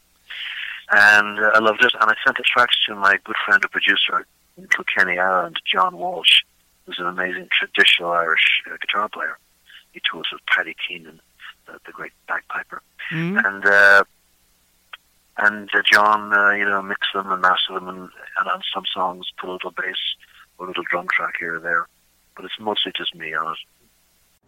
And 0.90 1.38
uh, 1.38 1.50
I 1.54 1.58
loved 1.58 1.84
it. 1.84 1.92
And 2.00 2.10
I 2.10 2.14
sent 2.24 2.36
the 2.36 2.44
tracks 2.46 2.76
to 2.88 2.94
my 2.94 3.18
good 3.24 3.36
friend 3.44 3.62
and 3.62 3.70
producer 3.72 4.26
in 4.56 4.68
Kilkenny, 4.68 5.18
Ireland, 5.18 5.60
John 5.70 5.96
Walsh, 5.96 6.42
who's 6.84 6.98
an 6.98 7.06
amazing 7.06 7.48
traditional 7.50 8.12
Irish 8.12 8.62
uh, 8.70 8.76
guitar 8.80 9.08
player. 9.08 9.36
He 9.92 10.00
tours 10.10 10.26
with 10.32 10.42
Paddy 10.46 10.74
Keenan, 10.86 11.20
the, 11.66 11.78
the 11.86 11.92
great 11.92 12.12
bagpiper 12.28 12.82
Mhm. 13.12 13.44
and 13.46 13.64
uh, 13.66 14.04
and 15.38 15.68
uh, 15.74 15.82
John, 15.90 16.32
uh, 16.32 16.50
you 16.52 16.64
know, 16.64 16.82
mixed 16.82 17.10
them 17.14 17.30
and 17.30 17.42
mastered 17.42 17.76
them, 17.76 17.88
and, 17.88 17.98
and 18.38 18.48
on 18.48 18.62
some 18.74 18.84
songs 18.92 19.26
put 19.38 19.48
a 19.50 19.52
little 19.52 19.70
bass 19.70 19.96
or 20.58 20.64
a 20.64 20.68
little 20.68 20.84
drum 20.90 21.06
track 21.12 21.34
here 21.38 21.56
or 21.56 21.60
there, 21.60 21.86
but 22.34 22.44
it's 22.46 22.54
mostly 22.58 22.92
just 22.96 23.14
me 23.14 23.34
on 23.34 23.52
it. 23.52 23.58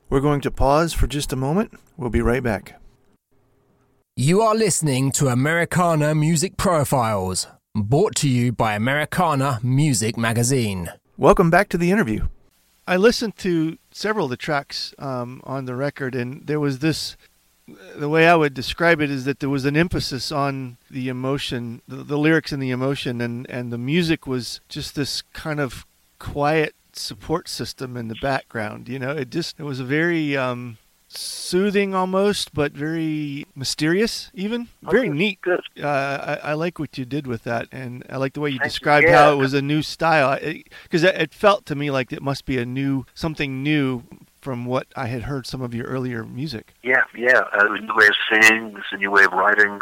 We're 0.08 0.20
going 0.20 0.40
to 0.42 0.50
pause 0.50 0.94
for 0.94 1.06
just 1.06 1.32
a 1.32 1.36
moment. 1.36 1.78
We'll 1.98 2.08
be 2.10 2.22
right 2.22 2.42
back. 2.42 2.80
You 4.20 4.40
are 4.40 4.56
listening 4.56 5.12
to 5.12 5.28
Americana 5.28 6.12
Music 6.12 6.56
Profiles, 6.56 7.46
brought 7.72 8.16
to 8.16 8.28
you 8.28 8.50
by 8.50 8.74
Americana 8.74 9.60
Music 9.62 10.16
Magazine. 10.16 10.90
Welcome 11.16 11.50
back 11.50 11.68
to 11.68 11.78
the 11.78 11.92
interview. 11.92 12.26
I 12.84 12.96
listened 12.96 13.36
to 13.36 13.78
several 13.92 14.24
of 14.24 14.30
the 14.30 14.36
tracks 14.36 14.92
um, 14.98 15.40
on 15.44 15.66
the 15.66 15.76
record, 15.76 16.16
and 16.16 16.44
there 16.44 16.58
was 16.58 16.80
this. 16.80 17.16
The 17.94 18.08
way 18.08 18.26
I 18.26 18.34
would 18.34 18.54
describe 18.54 19.00
it 19.00 19.08
is 19.08 19.24
that 19.24 19.38
there 19.38 19.48
was 19.48 19.64
an 19.64 19.76
emphasis 19.76 20.32
on 20.32 20.78
the 20.90 21.08
emotion, 21.08 21.80
the, 21.86 22.02
the 22.02 22.18
lyrics 22.18 22.50
and 22.50 22.60
the 22.60 22.72
emotion, 22.72 23.20
and, 23.20 23.48
and 23.48 23.72
the 23.72 23.78
music 23.78 24.26
was 24.26 24.60
just 24.68 24.96
this 24.96 25.22
kind 25.32 25.60
of 25.60 25.86
quiet 26.18 26.74
support 26.92 27.48
system 27.48 27.96
in 27.96 28.08
the 28.08 28.16
background. 28.20 28.88
You 28.88 28.98
know, 28.98 29.12
it 29.12 29.30
just 29.30 29.60
it 29.60 29.62
was 29.62 29.78
a 29.78 29.84
very 29.84 30.36
um, 30.36 30.78
soothing 31.08 31.94
almost, 31.94 32.52
but 32.54 32.72
very 32.72 33.46
mysterious, 33.54 34.30
even 34.34 34.68
very 34.82 35.08
neat 35.08 35.40
Good. 35.40 35.60
uh, 35.82 36.38
I, 36.42 36.50
I 36.50 36.52
like 36.54 36.78
what 36.78 36.98
you 36.98 37.04
did 37.04 37.26
with 37.26 37.44
that, 37.44 37.66
and 37.72 38.04
I 38.10 38.16
like 38.18 38.34
the 38.34 38.40
way 38.40 38.50
you 38.50 38.58
described 38.58 39.06
Yeah. 39.06 39.16
how 39.24 39.32
it 39.32 39.36
was 39.36 39.54
a 39.54 39.62
new 39.62 39.82
style. 39.82 40.38
Because 40.82 41.02
it, 41.02 41.14
it 41.16 41.34
felt 41.34 41.64
to 41.66 41.74
me 41.74 41.90
like 41.90 42.12
it 42.12 42.22
must 42.22 42.44
be 42.44 42.58
a 42.58 42.66
new 42.66 43.06
something 43.14 43.62
new 43.62 44.04
from 44.40 44.66
what 44.66 44.86
I 44.94 45.06
had 45.06 45.22
heard 45.22 45.46
some 45.46 45.62
of 45.62 45.74
your 45.74 45.86
earlier 45.86 46.24
music. 46.24 46.74
Yeah, 46.82 47.02
yeah. 47.16 47.40
Uh, 47.58 47.72
a 47.74 47.80
new 47.80 47.94
way 47.96 48.06
of 48.06 48.14
singing, 48.30 48.74
it's 48.76 48.86
a 48.92 48.96
new 48.96 49.10
way 49.10 49.24
of 49.24 49.32
writing. 49.32 49.80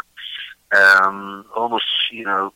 Um, 0.75 1.45
almost, 1.55 1.85
you 2.11 2.25
know, 2.25 2.53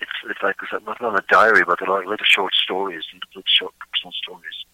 it's 0.00 0.10
it's 0.28 0.42
like 0.42 0.56
it's 0.62 0.84
not 0.86 1.00
on 1.02 1.16
a 1.16 1.22
diary, 1.28 1.62
but 1.66 1.78
they're 1.78 1.88
like 1.88 2.06
little 2.06 2.26
short 2.26 2.52
stories, 2.54 3.04
little 3.12 3.42
short 3.46 3.74
personal 3.90 4.12
stories. 4.12 4.64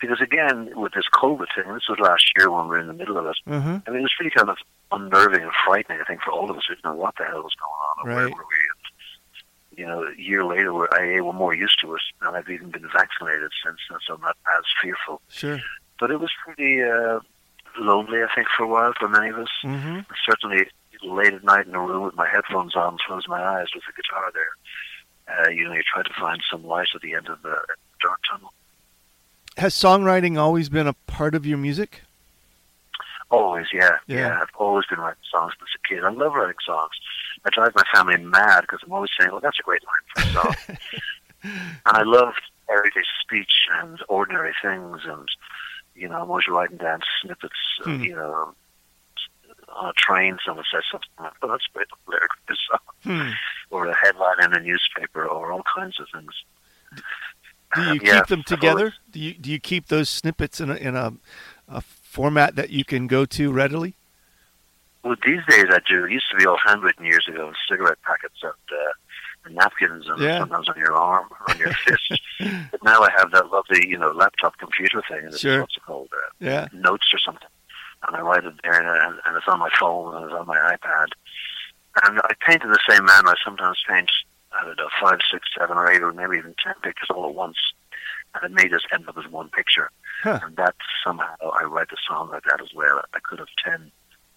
Because 0.00 0.20
again, 0.20 0.70
with 0.74 0.92
this 0.94 1.08
COVID 1.12 1.46
thing, 1.54 1.72
this 1.74 1.88
was 1.88 1.98
last 2.00 2.24
year 2.36 2.50
when 2.50 2.64
we 2.64 2.70
were 2.70 2.78
in 2.78 2.86
the 2.86 2.94
middle 2.94 3.18
of 3.18 3.26
it. 3.26 3.36
Mm-hmm. 3.46 3.76
I 3.86 3.90
mean, 3.90 4.00
it 4.00 4.02
was 4.02 4.14
really 4.18 4.30
kind 4.30 4.48
of 4.48 4.56
unnerving 4.90 5.42
and 5.42 5.52
frightening. 5.66 6.00
I 6.00 6.04
think 6.04 6.22
for 6.22 6.32
all 6.32 6.50
of 6.50 6.56
us, 6.56 6.68
we 6.68 6.74
didn't 6.74 6.84
know 6.84 6.94
what 6.94 7.16
the 7.18 7.24
hell 7.24 7.42
was 7.42 7.54
going 7.54 7.72
on. 7.72 7.96
Or 8.00 8.08
Right. 8.08 8.16
Where 8.16 8.30
were 8.30 8.48
we? 8.48 8.60
And, 8.70 9.78
you 9.78 9.86
know, 9.86 10.04
a 10.04 10.20
year 10.20 10.44
later, 10.44 10.72
we're, 10.72 10.88
I 10.92 11.20
we're 11.20 11.32
more 11.32 11.54
used 11.54 11.80
to 11.82 11.94
it, 11.94 12.02
and 12.22 12.36
I've 12.36 12.48
even 12.48 12.70
been 12.70 12.88
vaccinated 12.92 13.50
since, 13.64 13.78
and 13.90 13.98
so 14.06 14.14
I'm 14.14 14.20
not 14.20 14.36
as 14.58 14.64
fearful. 14.82 15.20
Sure. 15.28 15.60
But 15.98 16.10
it 16.10 16.18
was 16.18 16.30
pretty 16.44 16.82
uh, 16.82 17.20
lonely, 17.78 18.22
I 18.22 18.34
think, 18.34 18.48
for 18.56 18.64
a 18.64 18.68
while 18.68 18.92
for 18.98 19.08
many 19.08 19.28
of 19.28 19.38
us. 19.38 19.50
Mm-hmm. 19.62 20.00
Certainly, 20.28 20.66
late 21.02 21.34
at 21.34 21.44
night 21.44 21.66
in 21.66 21.74
a 21.74 21.80
room 21.80 22.04
with 22.04 22.16
my 22.16 22.28
headphones 22.28 22.74
on, 22.74 22.98
close 23.06 23.28
my 23.28 23.42
eyes 23.42 23.68
with 23.74 23.84
the 23.86 24.02
guitar 24.02 24.32
there. 24.34 25.46
Uh, 25.46 25.48
you 25.50 25.64
know, 25.64 25.72
you 25.72 25.82
try 25.82 26.02
to 26.02 26.20
find 26.20 26.40
some 26.50 26.64
light 26.66 26.88
at 26.94 27.00
the 27.02 27.14
end 27.14 27.28
of 27.28 27.40
the 27.42 27.56
dark 28.02 28.18
tunnel. 28.30 28.52
Has 29.60 29.74
songwriting 29.74 30.38
always 30.38 30.70
been 30.70 30.86
a 30.86 30.94
part 30.94 31.34
of 31.34 31.44
your 31.44 31.58
music? 31.58 32.00
Always, 33.30 33.66
yeah, 33.74 33.98
Yeah. 34.06 34.16
yeah. 34.20 34.40
I've 34.40 34.48
always 34.56 34.86
been 34.86 34.98
writing 34.98 35.22
songs 35.30 35.52
since 35.58 35.68
a 35.76 35.86
kid. 35.86 36.02
I 36.02 36.08
love 36.08 36.32
writing 36.32 36.56
songs. 36.64 36.92
I 37.44 37.50
drive 37.50 37.72
my 37.74 37.82
family 37.92 38.16
mad 38.16 38.62
because 38.62 38.80
I'm 38.82 38.92
always 38.94 39.10
saying, 39.18 39.30
"Well, 39.32 39.40
that's 39.40 39.58
a 39.58 39.62
great 39.62 39.82
line 39.84 40.04
for 40.14 40.22
a 40.22 40.32
song." 40.32 40.54
and 41.42 41.96
I 41.98 42.02
love 42.04 42.32
everyday 42.70 43.02
speech 43.22 43.52
and 43.74 44.02
ordinary 44.08 44.54
things, 44.62 45.02
and 45.04 45.28
you 45.94 46.08
know, 46.08 46.22
I'm 46.22 46.30
always 46.30 46.48
writing 46.48 46.78
down 46.78 47.02
snippets. 47.20 47.52
Of, 47.80 47.84
Hmm. 47.84 48.02
You 48.02 48.16
know, 48.16 48.54
on 49.68 49.90
a 49.90 49.92
train, 49.92 50.38
someone 50.44 50.64
says 50.72 50.84
something 50.90 51.08
like, 51.18 51.34
"Oh, 51.42 51.48
that's 51.48 51.66
a 51.70 51.76
great 51.76 51.88
lyric 52.08 52.30
for 52.32 52.40
this 52.48 52.58
song," 52.66 52.94
Hmm. 53.04 53.32
or 53.68 53.86
a 53.88 53.94
headline 53.94 54.42
in 54.42 54.54
a 54.54 54.60
newspaper, 54.60 55.26
or 55.26 55.52
all 55.52 55.62
kinds 55.64 56.00
of 56.00 56.08
things. 56.14 56.32
Do 57.74 57.82
you 57.82 57.90
Um, 57.90 57.98
keep 57.98 58.06
yeah, 58.08 58.22
them 58.24 58.42
together? 58.42 58.94
Do 59.10 59.20
you 59.20 59.34
do 59.34 59.50
you 59.50 59.60
keep 59.60 59.86
those 59.88 60.08
snippets 60.08 60.60
in 60.60 60.70
a 60.70 60.74
in 60.74 60.96
a, 60.96 61.12
a 61.68 61.80
format 61.80 62.56
that 62.56 62.70
you 62.70 62.84
can 62.84 63.06
go 63.06 63.24
to 63.26 63.52
readily? 63.52 63.94
Well, 65.04 65.16
these 65.24 65.40
days 65.48 65.66
I 65.70 65.78
do. 65.88 66.04
It 66.04 66.12
used 66.12 66.30
to 66.30 66.36
be 66.36 66.46
all 66.46 66.58
handwritten 66.64 67.06
years 67.06 67.26
ago, 67.28 67.48
in 67.48 67.54
cigarette 67.68 67.98
packets 68.04 68.34
and, 68.42 68.52
uh, 68.52 68.92
and 69.46 69.54
napkins, 69.54 70.06
and 70.08 70.20
Yeah. 70.20 70.38
sometimes 70.40 70.68
on 70.68 70.76
your 70.76 70.92
arm 70.94 71.28
or 71.40 71.50
on 71.50 71.58
your 71.58 71.72
fist. 71.86 72.20
But 72.70 72.82
now 72.84 73.00
I 73.02 73.08
have 73.16 73.30
that 73.32 73.50
lovely, 73.50 73.88
you 73.88 73.96
know, 73.98 74.10
laptop 74.10 74.58
computer 74.58 75.02
thing. 75.08 75.20
And 75.24 75.28
it's 75.28 75.40
Sure. 75.40 75.60
what's 75.60 75.76
it 75.76 75.82
called? 75.86 76.08
Uh, 76.12 76.28
Yeah. 76.40 76.68
notes 76.72 77.06
or 77.14 77.18
something. 77.18 77.48
And 78.06 78.16
I 78.16 78.20
write 78.20 78.44
it 78.44 78.54
there, 78.62 78.72
and, 78.74 79.18
and 79.24 79.36
it's 79.36 79.46
on 79.48 79.58
my 79.58 79.70
phone, 79.78 80.16
and 80.16 80.24
it's 80.26 80.34
on 80.34 80.46
my 80.46 80.58
iPad. 80.58 81.06
And 82.04 82.20
I 82.24 82.32
paint 82.46 82.62
in 82.62 82.70
the 82.70 82.78
same 82.88 83.04
manner. 83.04 83.28
I 83.30 83.34
sometimes 83.44 83.82
paint, 83.88 84.10
I 84.52 84.64
don't 84.64 84.76
know, 84.76 84.88
five, 85.00 85.18
six, 85.30 85.48
seven, 85.58 85.76
or 85.76 85.90
eight, 85.90 86.02
or 86.02 86.12
maybe 86.12 86.38
even 86.38 86.54
ten 86.62 86.74
pictures 86.82 87.08
all 87.10 87.28
at 87.28 87.34
once. 87.34 87.56
And 88.34 88.44
it 88.44 88.54
may 88.54 88.68
just 88.68 88.86
end 88.92 89.08
up 89.08 89.18
as 89.18 89.30
one 89.30 89.48
picture. 89.50 89.90
Huh. 90.22 90.40
And 90.42 90.56
that 90.56 90.74
somehow 91.04 91.36
I 91.40 91.64
write 91.64 91.88
a 91.92 91.96
song 92.06 92.30
like 92.30 92.44
that 92.44 92.60
as 92.60 92.74
well. 92.74 93.02
I 93.14 93.18
could 93.20 93.38
have 93.38 93.48
ten 93.64 93.90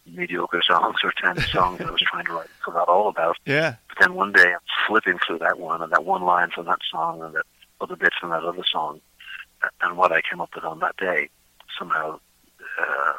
mediocre 0.05 0.62
songs 0.67 0.98
or 1.03 1.13
ten 1.22 1.38
songs 1.38 1.79
that 1.79 1.88
I 1.88 1.91
was 1.91 2.01
trying 2.01 2.25
to 2.25 2.34
write, 2.34 2.50
forgot 2.63 2.88
all 2.88 3.10
about. 3.10 3.38
Yeah. 3.46 3.75
But 3.89 3.98
then 4.00 4.13
one 4.13 4.32
day 4.32 4.53
I'm 4.53 4.60
flipping 4.88 5.20
through 5.25 5.39
that 5.39 5.60
one 5.60 5.82
and 5.82 5.91
that 5.91 6.05
one 6.05 6.24
line 6.24 6.51
from 6.51 6.65
that 6.65 6.79
song 6.91 7.22
and 7.22 7.36
that 7.36 7.46
other 7.82 7.96
bit 7.96 8.13
from 8.20 8.29
that 8.29 8.43
other 8.43 8.63
song, 8.72 9.01
and 9.82 9.98
what 9.98 10.12
I 10.12 10.22
came 10.22 10.41
up 10.41 10.55
with 10.55 10.63
on 10.63 10.79
that 10.79 10.96
day 10.98 11.29
somehow, 11.77 12.20
uh, 12.79 13.13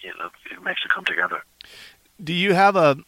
you 0.00 0.12
know, 0.18 0.30
it 0.50 0.62
makes 0.62 0.82
it 0.84 0.90
come 0.90 1.04
together. 1.04 1.42
Do 2.22 2.32
you 2.32 2.54
have 2.54 2.76
a 2.76 2.98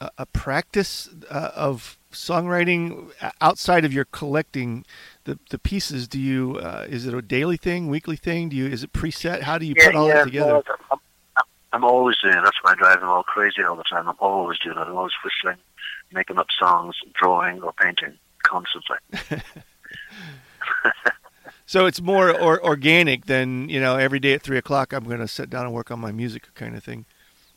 a, 0.00 0.10
a 0.18 0.26
practice 0.26 1.08
uh, 1.30 1.50
of 1.54 1.98
songwriting 2.12 3.10
outside 3.40 3.84
of 3.84 3.92
your 3.92 4.04
collecting 4.06 4.84
the, 5.24 5.38
the 5.50 5.58
pieces? 5.58 6.08
Do 6.08 6.18
you 6.18 6.58
uh, 6.62 6.86
is 6.88 7.06
it 7.06 7.14
a 7.14 7.22
daily 7.22 7.56
thing, 7.56 7.88
weekly 7.88 8.16
thing? 8.16 8.48
Do 8.48 8.56
you 8.56 8.66
is 8.66 8.82
it 8.82 8.92
preset? 8.92 9.42
How 9.42 9.58
do 9.58 9.66
you 9.66 9.74
put 9.74 9.94
all 9.94 10.08
that 10.08 10.24
together? 10.24 10.62
I'm, 10.90 10.98
I'm, 11.36 11.44
I'm 11.72 11.84
always 11.84 12.16
doing 12.18 12.34
it. 12.34 12.42
That's 12.42 12.56
why 12.62 12.72
I 12.72 12.74
drive 12.74 13.00
them 13.00 13.08
all 13.08 13.22
crazy 13.22 13.62
all 13.62 13.76
the 13.76 13.84
time. 13.84 14.08
I'm 14.08 14.16
always 14.18 14.58
doing 14.58 14.76
it. 14.76 14.80
I'm 14.80 14.96
always 14.96 15.12
whistling, 15.24 15.58
making 16.12 16.38
up 16.38 16.48
songs, 16.58 16.96
drawing 17.14 17.62
or 17.62 17.72
painting 17.72 18.18
constantly. 18.42 18.96
So 21.70 21.86
it's 21.86 22.00
more 22.00 22.36
or, 22.36 22.60
organic 22.64 23.26
than 23.26 23.68
you 23.68 23.80
know. 23.80 23.94
Every 23.94 24.18
day 24.18 24.32
at 24.32 24.42
three 24.42 24.58
o'clock, 24.58 24.92
I'm 24.92 25.04
going 25.04 25.20
to 25.20 25.28
sit 25.28 25.48
down 25.50 25.66
and 25.66 25.72
work 25.72 25.92
on 25.92 26.00
my 26.00 26.10
music, 26.10 26.52
kind 26.56 26.74
of 26.74 26.82
thing. 26.82 27.04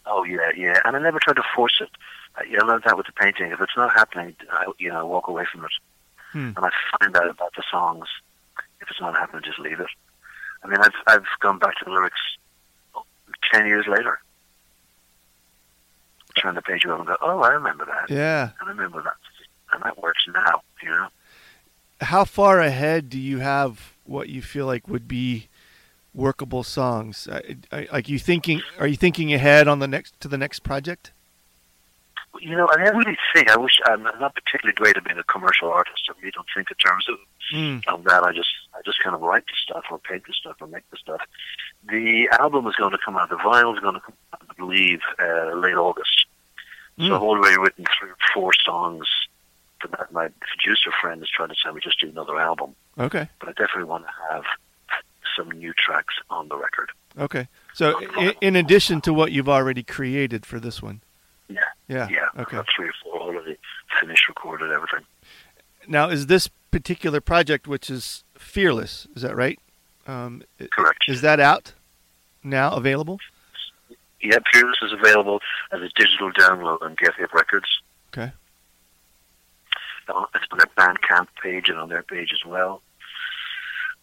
Oh 0.05 0.23
yeah, 0.23 0.51
yeah. 0.55 0.77
And 0.85 0.95
I 0.95 0.99
never 0.99 1.17
try 1.19 1.33
to 1.33 1.41
force 1.55 1.81
it. 1.81 1.89
I, 2.35 2.63
learned 2.63 2.83
that 2.85 2.97
with 2.97 3.05
the 3.05 3.11
painting. 3.13 3.51
If 3.51 3.61
it's 3.61 3.77
not 3.77 3.93
happening, 3.93 4.35
I, 4.51 4.65
you 4.79 4.89
know, 4.89 4.99
I 4.99 5.03
walk 5.03 5.27
away 5.27 5.45
from 5.51 5.65
it. 5.65 5.71
Hmm. 6.31 6.51
And 6.55 6.65
I 6.65 6.69
find 6.99 7.15
out 7.15 7.29
about 7.29 7.53
the 7.55 7.63
songs. 7.69 8.07
If 8.81 8.89
it's 8.89 8.99
not 8.99 9.15
happening, 9.15 9.43
just 9.45 9.59
leave 9.59 9.79
it. 9.79 9.87
I 10.63 10.67
mean, 10.67 10.79
I've 10.79 10.93
I've 11.07 11.25
gone 11.39 11.59
back 11.59 11.77
to 11.77 11.85
the 11.85 11.91
lyrics 11.91 12.19
ten 13.51 13.65
years 13.67 13.85
later, 13.87 14.19
turn 16.37 16.55
the 16.55 16.61
page 16.61 16.85
over 16.85 16.97
and 16.97 17.07
go, 17.07 17.17
oh, 17.21 17.41
I 17.41 17.49
remember 17.49 17.85
that. 17.85 18.13
Yeah. 18.13 18.51
I 18.61 18.69
remember 18.69 19.01
that, 19.03 19.15
and 19.73 19.83
that 19.83 20.01
works 20.01 20.25
now. 20.33 20.61
You 20.81 20.89
know. 20.89 21.07
How 22.01 22.25
far 22.25 22.59
ahead 22.59 23.09
do 23.09 23.19
you 23.19 23.39
have 23.39 23.93
what 24.05 24.29
you 24.29 24.41
feel 24.41 24.65
like 24.65 24.87
would 24.87 25.07
be 25.07 25.47
workable 26.13 26.63
songs? 26.63 27.27
I, 27.31 27.57
I, 27.71 27.87
like 27.91 28.09
you 28.09 28.19
thinking? 28.19 28.61
Are 28.79 28.87
you 28.87 28.97
thinking 28.97 29.33
ahead 29.33 29.67
on 29.67 29.79
the 29.79 29.87
next 29.87 30.19
to 30.21 30.27
the 30.27 30.37
next 30.37 30.59
project? 30.59 31.11
You 32.41 32.55
know, 32.57 32.67
I 32.71 32.83
never 32.83 32.97
really 32.97 33.17
think. 33.33 33.49
I 33.51 33.57
wish 33.57 33.79
I'm 33.85 34.03
not 34.03 34.35
particularly 34.35 34.73
great 34.73 34.97
at 34.97 35.03
being 35.05 35.17
a 35.19 35.23
commercial 35.23 35.69
artist. 35.69 36.01
I 36.09 36.13
really 36.19 36.31
don't 36.31 36.47
think 36.55 36.69
in 36.71 36.77
terms 36.77 37.07
of 37.09 37.17
Mm. 37.53 37.85
of 37.87 38.03
that. 38.05 38.23
I 38.23 38.31
just 38.33 38.49
I 38.73 38.79
just 38.85 38.99
kind 39.03 39.13
of 39.15 39.21
write 39.21 39.45
the 39.45 39.53
stuff 39.61 39.83
or 39.91 39.99
paint 39.99 40.25
the 40.25 40.33
stuff 40.33 40.55
or 40.61 40.67
make 40.67 40.89
the 40.89 40.97
stuff. 40.97 41.21
The 41.89 42.29
album 42.39 42.65
is 42.67 42.75
going 42.75 42.91
to 42.91 42.97
come 43.03 43.17
out. 43.17 43.29
The 43.29 43.35
vinyl 43.35 43.73
is 43.75 43.79
going 43.81 43.95
to 43.95 43.99
come 43.99 44.15
out, 44.33 44.41
I 44.49 44.53
believe, 44.53 45.01
uh, 45.19 45.53
late 45.55 45.75
August. 45.75 46.25
So 46.97 47.03
Mm. 47.03 47.15
I've 47.15 47.21
already 47.21 47.57
written 47.59 47.85
three 47.99 48.09
or 48.11 48.17
four 48.33 48.51
songs. 48.65 49.05
For 49.81 49.87
that, 49.89 50.11
my 50.13 50.29
producer 50.39 50.91
friend 51.01 51.21
is 51.21 51.29
trying 51.29 51.49
to 51.49 51.55
tell 51.61 51.73
me 51.73 51.81
just 51.83 51.99
do 51.99 52.07
another 52.09 52.39
album. 52.39 52.75
Okay. 52.97 53.27
But 53.39 53.49
I 53.49 53.51
definitely 53.51 53.83
want 53.85 54.05
to 54.05 54.11
have 54.33 54.43
some 55.35 55.51
new 55.51 55.73
tracks 55.73 56.13
on 56.29 56.47
the 56.47 56.55
record. 56.55 56.91
Okay. 57.19 57.47
So 57.73 57.99
in, 58.17 58.33
in 58.41 58.55
addition 58.55 59.01
to 59.01 59.13
what 59.13 59.31
you've 59.33 59.49
already 59.49 59.83
created 59.83 60.45
for 60.45 60.59
this 60.59 60.81
one. 60.81 61.01
Yeah. 61.87 62.07
Yeah. 62.09 62.41
Okay. 62.41 62.57
I've 62.57 62.65
three 62.75 62.87
or 62.87 62.93
four 63.03 63.21
already 63.21 63.57
finished, 63.99 64.27
recorded, 64.27 64.71
everything. 64.71 65.05
Now, 65.87 66.09
is 66.09 66.27
this 66.27 66.49
particular 66.71 67.21
project, 67.21 67.67
which 67.67 67.89
is 67.89 68.23
Fearless, 68.37 69.07
is 69.15 69.21
that 69.21 69.35
right? 69.35 69.59
Um, 70.07 70.43
Correct. 70.71 71.05
Is 71.07 71.21
that 71.21 71.39
out 71.39 71.73
now, 72.43 72.71
available? 72.71 73.19
Yeah, 74.21 74.39
Fearless 74.53 74.77
is 74.81 74.93
available 74.93 75.39
as 75.71 75.81
a 75.81 75.89
digital 75.95 76.31
download 76.31 76.81
on 76.81 76.95
Get 76.95 77.15
Hip 77.15 77.33
Records. 77.33 77.67
Okay. 78.13 78.31
It's 80.07 80.09
on 80.09 80.57
their 80.57 80.67
Bandcamp 80.77 81.27
page 81.41 81.69
and 81.69 81.77
on 81.77 81.89
their 81.89 82.03
page 82.03 82.29
as 82.33 82.45
well. 82.45 82.81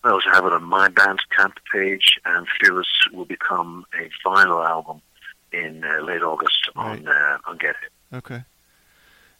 I 0.02 0.10
also 0.10 0.30
have 0.30 0.46
it 0.46 0.52
on 0.52 0.62
my 0.62 0.88
Bandcamp 0.88 1.52
page, 1.72 2.18
and 2.24 2.46
Fearless 2.60 2.88
will 3.12 3.26
become 3.26 3.84
a 3.94 4.08
vinyl 4.26 4.66
album 4.66 5.02
in 5.52 5.84
uh, 5.84 6.02
late 6.04 6.22
August 6.22 6.70
on 6.76 7.06
uh, 7.08 7.38
on 7.46 7.58
Get 7.58 7.74
Hip. 7.80 7.92
Okay. 8.24 8.42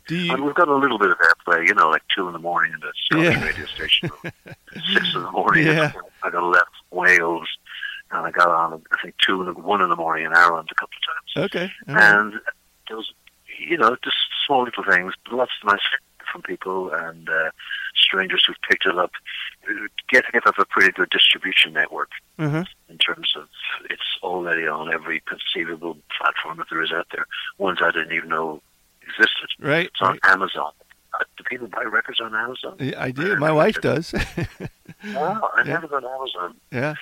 Do 0.08 0.16
you? 0.16 0.32
And 0.32 0.44
we've 0.44 0.54
got 0.54 0.68
a 0.68 0.74
little 0.74 0.98
bit 0.98 1.10
of 1.10 1.18
airplay, 1.18 1.66
you 1.68 1.74
know, 1.74 1.88
like 1.90 2.02
two 2.16 2.26
in 2.26 2.32
the 2.32 2.38
morning 2.38 2.72
in 2.72 2.80
the 2.80 2.92
Scottish 3.06 3.36
Yeah. 3.36 3.44
radio 3.44 3.66
station, 3.66 4.10
six 4.94 5.14
in 5.14 5.22
the 5.22 5.30
morning. 5.30 5.66
Yeah. 5.66 5.92
I 6.22 6.30
got 6.30 6.42
left 6.42 6.70
Wales, 6.90 7.48
and 8.10 8.26
I 8.26 8.30
got 8.30 8.48
on 8.48 8.82
I 8.92 8.96
think 9.02 9.14
two 9.24 9.40
in 9.40 9.46
the, 9.46 9.52
one 9.60 9.82
in 9.82 9.88
the 9.88 9.96
morning 9.96 10.24
in 10.26 10.32
Ireland 10.32 10.68
a 10.72 10.74
couple 10.74 10.96
of 10.96 11.44
times. 11.44 11.46
Okay. 11.54 11.72
right. 11.86 12.14
And 12.18 12.34
those, 12.88 13.12
you 13.58 13.76
know, 13.76 13.96
just 14.02 14.16
small 14.46 14.64
little 14.64 14.84
things, 14.84 15.12
lots 15.30 15.52
of 15.62 15.68
nice 15.68 15.80
from 16.30 16.42
people 16.42 16.90
and 16.92 17.28
uh, 17.28 17.50
strangers 17.94 18.44
who've 18.46 18.56
picked 18.68 18.86
it 18.86 18.96
up. 18.98 19.12
Get 20.08 20.24
Hip 20.32 20.44
have 20.44 20.54
a 20.58 20.64
pretty 20.64 20.92
good 20.92 21.10
distribution 21.10 21.72
network 21.72 22.10
Mhm. 22.38 22.66
in 22.88 22.98
terms 22.98 23.34
of 23.36 23.48
it's 23.88 24.18
already 24.22 24.66
on 24.66 24.92
every 24.92 25.20
conceivable 25.20 25.98
platform 26.18 26.58
that 26.58 26.66
there 26.70 26.82
is 26.82 26.92
out 26.92 27.06
there. 27.12 27.26
Ones 27.58 27.78
I 27.82 27.90
didn't 27.90 28.12
even 28.12 28.28
know 28.30 28.62
existed. 29.02 29.50
Right. 29.58 29.86
It's 29.86 30.00
on 30.00 30.12
right. 30.22 30.32
Amazon. 30.32 30.72
Uh, 31.12 31.24
do 31.36 31.44
people 31.44 31.66
buy 31.66 31.82
records 31.82 32.20
on 32.20 32.34
Amazon? 32.34 32.76
Yeah, 32.78 33.02
I 33.02 33.10
do. 33.10 33.36
My 33.36 33.52
wife 33.52 33.80
does. 33.80 34.14
Oh, 35.16 35.50
I 35.56 35.58
Yeah. 35.60 35.64
never 35.64 35.88
go 35.88 35.96
on 35.96 36.04
Amazon 36.04 36.56
yeah. 36.70 36.94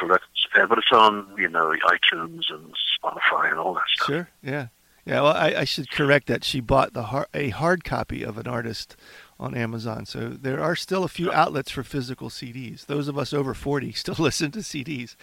for 0.00 0.06
records, 0.06 0.46
but 0.68 0.78
it's 0.78 0.90
on 0.90 1.32
you 1.38 1.48
know 1.48 1.72
iTunes 1.86 2.42
and 2.50 2.74
Spotify 3.00 3.50
and 3.50 3.58
all 3.60 3.74
that 3.74 3.84
stuff. 3.88 4.06
Sure. 4.08 4.28
Yeah. 4.42 4.66
Yeah, 5.06 5.22
well, 5.22 5.32
I, 5.32 5.54
I 5.58 5.64
should 5.64 5.88
correct 5.90 6.26
that. 6.26 6.42
She 6.42 6.60
bought 6.60 6.92
the 6.92 7.04
har- 7.04 7.28
a 7.32 7.50
hard 7.50 7.84
copy 7.84 8.24
of 8.24 8.38
an 8.38 8.48
artist 8.48 8.96
on 9.38 9.54
Amazon. 9.54 10.04
So 10.04 10.30
there 10.30 10.60
are 10.60 10.74
still 10.74 11.04
a 11.04 11.08
few 11.08 11.30
outlets 11.30 11.70
for 11.70 11.84
physical 11.84 12.28
CDs. 12.28 12.86
Those 12.86 13.06
of 13.06 13.16
us 13.16 13.32
over 13.32 13.54
40 13.54 13.92
still 13.92 14.16
listen 14.18 14.50
to 14.50 14.58
CDs. 14.60 15.14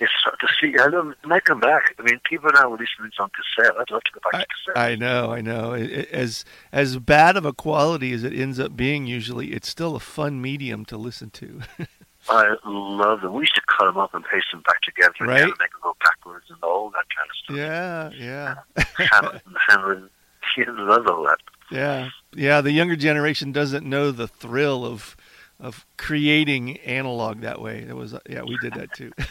It's 0.00 0.12
to 0.42 0.48
see. 0.60 0.74
I 0.78 0.88
don't, 0.90 1.12
it 1.12 1.26
might 1.26 1.44
come 1.44 1.60
back. 1.60 1.94
I 1.98 2.02
mean, 2.02 2.20
people 2.28 2.50
are 2.50 2.52
now 2.54 2.70
listening 2.70 3.10
on 3.18 3.30
cassette. 3.30 3.74
I'd 3.78 3.90
love 3.90 4.02
to 4.02 4.12
go 4.12 4.20
back 4.30 4.42
to 4.42 4.46
cassette. 4.72 4.82
I 4.82 4.96
know, 4.96 5.32
I 5.32 5.40
know. 5.40 5.72
It, 5.72 5.90
it, 5.90 6.08
as 6.10 6.44
as 6.72 6.98
bad 6.98 7.36
of 7.36 7.44
a 7.44 7.52
quality 7.52 8.12
as 8.12 8.24
it 8.24 8.32
ends 8.32 8.58
up 8.58 8.76
being, 8.76 9.06
usually, 9.06 9.52
it's 9.52 9.68
still 9.68 9.96
a 9.96 10.00
fun 10.00 10.40
medium 10.42 10.84
to 10.86 10.96
listen 10.96 11.30
to. 11.30 11.60
I 12.28 12.54
love 12.64 13.20
them. 13.20 13.32
We 13.34 13.42
used 13.42 13.54
to 13.56 13.62
cut 13.66 13.86
them 13.86 13.96
up 13.98 14.14
and 14.14 14.24
paste 14.24 14.46
them 14.52 14.62
back 14.62 14.80
together 14.82 15.12
Right. 15.20 15.42
and 15.42 15.50
make 15.58 15.70
them 15.72 15.80
go 15.82 15.96
backwards 16.04 16.46
and 16.50 16.58
all 16.62 16.90
that 16.90 17.04
kind 17.14 17.28
of 17.28 17.36
stuff. 17.36 17.56
yeah, 17.56 18.56
yeah, 18.96 19.06
Hammond, 19.10 19.40
Hammond, 19.68 20.10
he 20.54 20.64
loved 20.66 21.08
all 21.08 21.24
that. 21.24 21.38
yeah, 21.70 22.10
yeah. 22.34 22.60
The 22.60 22.70
younger 22.72 22.96
generation 22.96 23.50
doesn't 23.52 23.84
know 23.84 24.10
the 24.12 24.28
thrill 24.28 24.84
of 24.84 25.16
of 25.60 25.84
creating 25.96 26.78
analog 26.78 27.40
that 27.40 27.60
way. 27.60 27.84
It 27.88 27.94
was, 27.96 28.14
yeah, 28.28 28.42
we 28.42 28.56
did 28.58 28.74
that 28.74 28.92
too. 28.94 29.12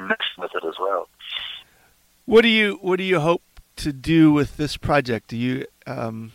Mixed 0.00 0.38
with 0.38 0.50
it 0.54 0.64
as 0.66 0.74
well. 0.80 1.08
What 2.26 2.42
do 2.42 2.48
you 2.48 2.78
What 2.80 2.96
do 2.96 3.02
you 3.04 3.20
hope 3.20 3.42
to 3.76 3.92
do 3.92 4.32
with 4.32 4.56
this 4.56 4.76
project? 4.76 5.28
Do 5.28 5.36
you 5.36 5.66
um, 5.86 6.32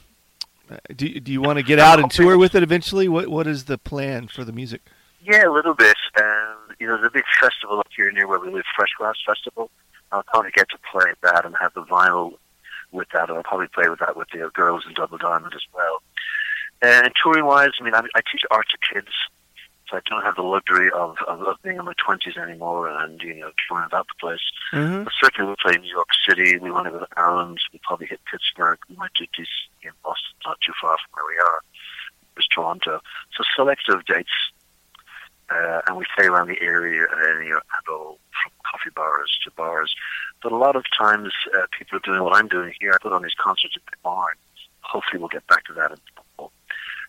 do 0.95 1.19
Do 1.21 1.31
you 1.31 1.41
want 1.41 1.57
to 1.57 1.63
get 1.63 1.79
out 1.79 1.99
and 1.99 2.11
tour 2.11 2.37
with 2.37 2.53
it 2.55 2.63
eventually? 2.63 3.07
What 3.07 3.27
What 3.29 3.47
is 3.47 3.65
the 3.65 3.77
plan 3.77 4.27
for 4.27 4.43
the 4.43 4.51
music? 4.51 4.81
Yeah, 5.25 5.47
a 5.47 5.51
little 5.51 5.73
bit. 5.73 5.97
And, 6.15 6.77
you 6.79 6.85
know, 6.85 6.97
there's 6.97 7.07
a 7.07 7.13
big 7.13 7.23
festival 7.39 7.79
up 7.79 7.87
here 7.95 8.11
near 8.11 8.27
where 8.27 8.39
we 8.39 8.51
live, 8.51 8.65
FreshGrass 8.77 9.15
Festival. 9.25 9.71
I'll 10.11 10.23
probably 10.23 10.51
get 10.51 10.69
to 10.69 10.77
play 10.91 11.11
that 11.23 11.45
and 11.45 11.55
have 11.59 11.73
the 11.73 11.81
vinyl 11.81 12.33
with 12.91 13.07
that. 13.13 13.29
And 13.29 13.37
I'll 13.37 13.43
probably 13.43 13.67
play 13.67 13.89
with 13.89 13.99
that 13.99 14.15
with 14.15 14.27
the 14.31 14.51
girls 14.53 14.83
in 14.87 14.93
Double 14.93 15.17
Diamond 15.17 15.53
as 15.55 15.63
well. 15.73 16.03
And 16.81 17.11
touring-wise, 17.21 17.71
I 17.79 17.83
mean, 17.83 17.95
I, 17.95 18.01
I 18.13 18.21
teach 18.31 18.43
art 18.51 18.67
to 18.69 18.93
kids, 18.93 19.09
so 19.89 19.97
I 19.97 20.01
don't 20.07 20.23
have 20.23 20.35
the 20.35 20.43
luxury 20.43 20.91
of, 20.91 21.15
of, 21.27 21.41
of 21.41 21.57
being 21.63 21.77
in 21.77 21.85
my 21.85 21.93
20s 21.93 22.37
anymore 22.37 22.87
and, 22.87 23.19
you 23.21 23.33
know, 23.33 23.51
touring 23.67 23.85
about 23.85 24.05
the 24.07 24.19
place. 24.19 24.45
Mm-hmm. 24.73 25.05
But 25.05 25.13
certainly 25.19 25.47
we'll 25.47 25.55
play 25.55 25.81
New 25.81 25.89
York 25.89 26.09
City, 26.27 26.57
we 26.59 26.69
want 26.69 26.85
to 26.85 26.91
go 26.91 26.99
to 26.99 27.07
Ireland, 27.17 27.59
we'll 27.73 27.79
probably 27.83 28.07
hit 28.07 28.19
Pittsburgh, 28.29 28.77
we 28.89 28.95
might 28.95 29.13
do 29.17 29.25
DC 29.25 29.47
in 29.81 29.91
Boston, 30.03 30.35
not 30.45 30.57
too 30.63 30.73
far 30.79 30.97
from 30.97 31.09
where 31.13 31.35
we 31.35 31.41
are. 31.41 31.61
There's 32.35 32.47
Toronto. 32.47 32.99
So 33.35 33.43
selective 33.55 34.05
dates 34.05 34.29
uh, 35.49 35.81
and 35.87 35.97
we 35.97 36.05
stay 36.17 36.25
around 36.27 36.47
the 36.47 36.61
area 36.61 37.05
and 37.15 37.45
you 37.45 37.53
know, 37.53 37.59
go 37.85 38.17
from 38.43 38.51
coffee 38.63 38.89
bars 38.95 39.37
to 39.43 39.51
bars. 39.51 39.95
But 40.41 40.51
a 40.51 40.57
lot 40.57 40.75
of 40.75 40.85
times, 40.97 41.31
uh, 41.57 41.65
people 41.77 41.97
are 41.97 42.01
doing 42.01 42.23
what 42.23 42.35
I'm 42.35 42.47
doing 42.47 42.73
here. 42.79 42.91
I 42.93 42.97
put 43.01 43.13
on 43.13 43.23
these 43.23 43.33
concerts 43.37 43.75
at 43.75 43.85
the 43.85 43.97
barn. 44.03 44.35
Hopefully, 44.81 45.19
we'll 45.19 45.29
get 45.29 45.45
back 45.47 45.63
to 45.65 45.73
that 45.73 45.91
in 45.91 45.97
the 45.97 46.21
fall. 46.37 46.51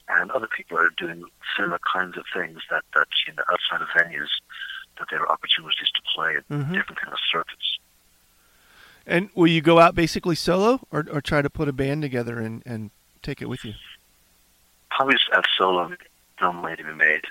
And 0.09 0.31
other 0.31 0.47
people 0.47 0.79
are 0.79 0.91
doing 0.97 1.25
similar 1.57 1.81
kinds 1.93 2.17
of 2.17 2.25
things 2.35 2.61
that 2.71 2.85
that 2.95 3.09
you 3.27 3.35
know 3.35 3.43
outside 3.53 3.83
of 3.83 3.89
venues 3.89 4.29
that 4.99 5.09
there 5.11 5.21
are 5.21 5.31
opportunities 5.31 5.91
to 5.95 6.03
play 6.15 6.37
at 6.37 6.49
Mhm. 6.49 6.73
different 6.73 7.01
kind 7.01 7.13
of 7.13 7.19
circuits. 7.31 7.79
And 9.07 9.31
will 9.35 9.47
you 9.47 9.61
go 9.61 9.79
out 9.79 9.95
basically 9.95 10.35
solo, 10.35 10.81
or 10.91 11.07
or 11.11 11.21
try 11.21 11.43
to 11.43 11.51
put 11.51 11.69
a 11.69 11.73
band 11.73 12.03
together 12.03 12.39
and 12.39 12.63
and 12.65 12.91
take 13.23 13.43
it 13.43 13.49
with 13.49 13.65
you? 13.65 13.75
Probably 14.91 15.17
have 15.33 15.45
solo 15.59 15.95
film 16.39 16.63
way 16.63 16.77
to 16.77 16.85
be 16.85 16.93
made. 16.93 17.25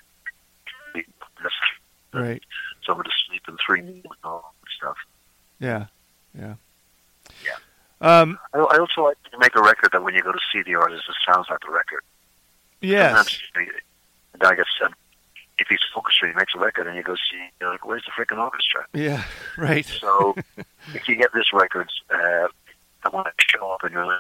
Right. 2.22 2.44
somewhere 2.86 3.04
to 3.04 3.12
sleep 3.28 3.44
in 3.48 3.58
three 3.66 3.82
meals 3.82 4.04
and 4.04 4.14
all 4.24 4.54
that 4.62 4.72
stuff. 4.78 4.98
Yeah. 5.60 5.86
Yeah. 6.38 6.56
Yeah. 7.44 7.58
Um. 8.02 8.38
I, 8.54 8.60
I 8.60 8.78
also 8.78 9.04
like 9.04 9.18
to 9.32 9.38
make 9.40 9.56
a 9.56 9.62
record 9.62 9.92
that 9.94 10.04
when 10.04 10.14
you 10.14 10.22
go 10.22 10.32
to 10.32 10.40
see 10.52 10.62
the 10.64 10.76
artist, 10.76 11.04
it 11.08 11.16
sounds 11.32 11.48
like 11.50 11.60
the 11.62 11.72
record. 11.72 12.02
Yes. 12.82 13.16
Sometimes 13.16 13.42
the 14.34 14.38
guy 14.40 14.56
gets 14.56 14.70
said, 14.80 14.92
if 15.58 15.68
he's 15.68 15.80
an 15.80 15.96
orchestra, 15.96 16.28
he 16.28 16.36
makes 16.36 16.54
a 16.56 16.60
record, 16.60 16.88
and 16.88 16.98
you 16.98 17.04
go 17.04 17.16
see, 17.16 17.42
you're 17.62 17.72
like, 17.72 17.86
where's 17.86 18.04
the 18.06 18.12
freaking 18.12 18.38
orchestra? 18.38 18.86
Yeah. 18.94 19.24
Right. 19.58 19.86
So 19.86 20.36
if 20.94 21.08
you 21.08 21.16
get 21.16 21.32
this 21.34 21.54
record, 21.54 21.90
uh, 22.14 22.48
I 23.06 23.10
want 23.14 23.28
to 23.28 23.34
show 23.38 23.70
up 23.70 23.86
in 23.86 23.94
your 23.94 24.20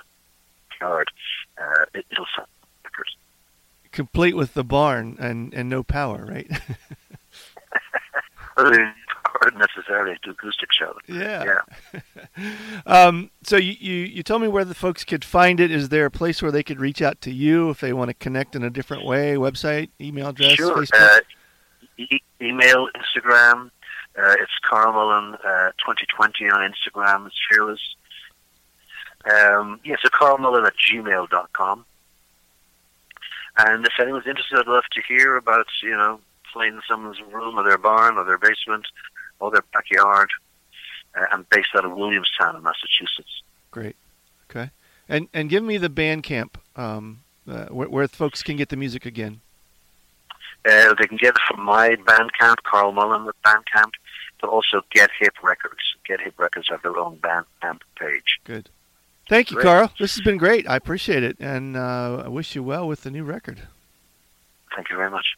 yard, 0.79 1.11
uh, 1.57 1.85
it, 1.93 2.05
it'll 2.09 2.25
sound. 2.35 2.47
Complete 3.91 4.35
with 4.35 4.53
the 4.55 4.63
barn 4.65 5.15
and 5.19 5.53
and 5.53 5.69
no 5.69 5.81
power. 5.81 6.25
Right. 6.25 6.51
Or 8.57 9.51
necessarily 9.57 10.15
to 10.23 10.29
acoustic 10.31 10.69
show. 10.71 10.97
yeah. 11.07 11.43
Yeah. 11.93 12.01
Um. 12.85 13.31
So 13.43 13.57
you, 13.57 13.75
you 13.79 13.93
you 14.05 14.23
told 14.23 14.41
me 14.41 14.47
where 14.47 14.63
the 14.65 14.73
folks 14.75 15.03
could 15.03 15.25
find 15.25 15.59
it. 15.59 15.71
Is 15.71 15.89
there 15.89 16.05
a 16.05 16.11
place 16.11 16.41
where 16.41 16.51
they 16.51 16.63
could 16.63 16.79
reach 16.79 17.01
out 17.01 17.19
to 17.21 17.31
you 17.31 17.69
if 17.69 17.79
they 17.81 17.91
want 17.93 18.09
to 18.09 18.13
connect 18.13 18.55
in 18.55 18.63
a 18.63 18.69
different 18.69 19.05
way? 19.05 19.35
Website, 19.35 19.89
email 19.99 20.29
address, 20.29 20.53
Sure. 20.53 20.77
Facebook. 20.77 21.17
Uh, 21.17 21.19
e- 21.97 22.19
email, 22.41 22.87
Instagram. 22.95 23.71
Uh, 24.17 24.35
it's 24.39 24.51
Carl 24.67 24.93
Mullen 24.93 25.35
uh, 25.45 25.71
2020 25.85 26.49
on 26.49 26.71
Instagram. 26.71 27.27
It's 27.27 27.35
fearless. 27.49 27.81
Um, 29.25 29.79
yeah, 29.83 29.95
so 30.01 30.09
Carl 30.13 30.37
Mullen 30.37 30.65
at 30.65 30.73
gmail.com. 30.77 31.85
And 33.57 33.85
if 33.85 33.93
anyone's 33.99 34.27
interested, 34.27 34.59
I'd 34.59 34.67
love 34.67 34.83
to 34.93 35.01
hear 35.07 35.35
about, 35.37 35.65
you 35.81 35.91
know, 35.91 36.19
in 36.61 36.81
someone's 36.87 37.21
room 37.31 37.57
or 37.59 37.63
their 37.63 37.77
barn 37.77 38.17
or 38.17 38.23
their 38.23 38.37
basement 38.37 38.85
or 39.39 39.51
their 39.51 39.63
backyard. 39.73 40.29
Uh, 41.15 41.25
I'm 41.31 41.45
based 41.51 41.69
out 41.75 41.85
of 41.85 41.95
Williamstown 41.95 42.55
in 42.55 42.63
Massachusetts. 42.63 43.41
Great. 43.71 43.95
Okay. 44.49 44.71
And 45.07 45.27
and 45.33 45.49
give 45.49 45.63
me 45.63 45.77
the 45.77 45.89
Bandcamp. 45.89 46.55
Um. 46.75 47.19
Uh, 47.47 47.67
where, 47.67 47.87
where 47.87 48.07
folks 48.07 48.41
can 48.41 48.57
get 48.57 48.69
the 48.69 48.75
music 48.75 49.05
again. 49.05 49.39
Uh, 50.67 50.95
they 50.95 51.05
can 51.05 51.15
get 51.17 51.35
it 51.35 51.41
from 51.47 51.63
my 51.63 51.89
Bandcamp, 51.89 52.55
Carl 52.63 52.91
Mullen 52.91 53.23
with 53.23 53.35
Bandcamp, 53.43 53.91
but 54.41 54.49
also 54.49 54.81
Get 54.91 55.11
Hip 55.19 55.35
Records. 55.43 55.95
Get 56.07 56.21
Hip 56.21 56.33
Records 56.39 56.69
have 56.69 56.81
their 56.81 56.97
own 56.97 57.17
Bandcamp 57.17 57.81
page. 57.99 58.39
Good. 58.45 58.71
Thank 59.29 59.51
you, 59.51 59.57
Great. 59.57 59.63
Carl. 59.63 59.91
This 59.99 60.15
has 60.15 60.23
been 60.23 60.37
great. 60.37 60.67
I 60.67 60.75
appreciate 60.75 61.21
it, 61.21 61.37
and 61.39 61.77
uh, 61.77 62.23
I 62.25 62.27
wish 62.29 62.55
you 62.55 62.63
well 62.63 62.87
with 62.87 63.03
the 63.03 63.11
new 63.11 63.23
record. 63.23 63.61
Thank 64.75 64.89
you 64.89 64.97
very 64.97 65.11
much. 65.11 65.37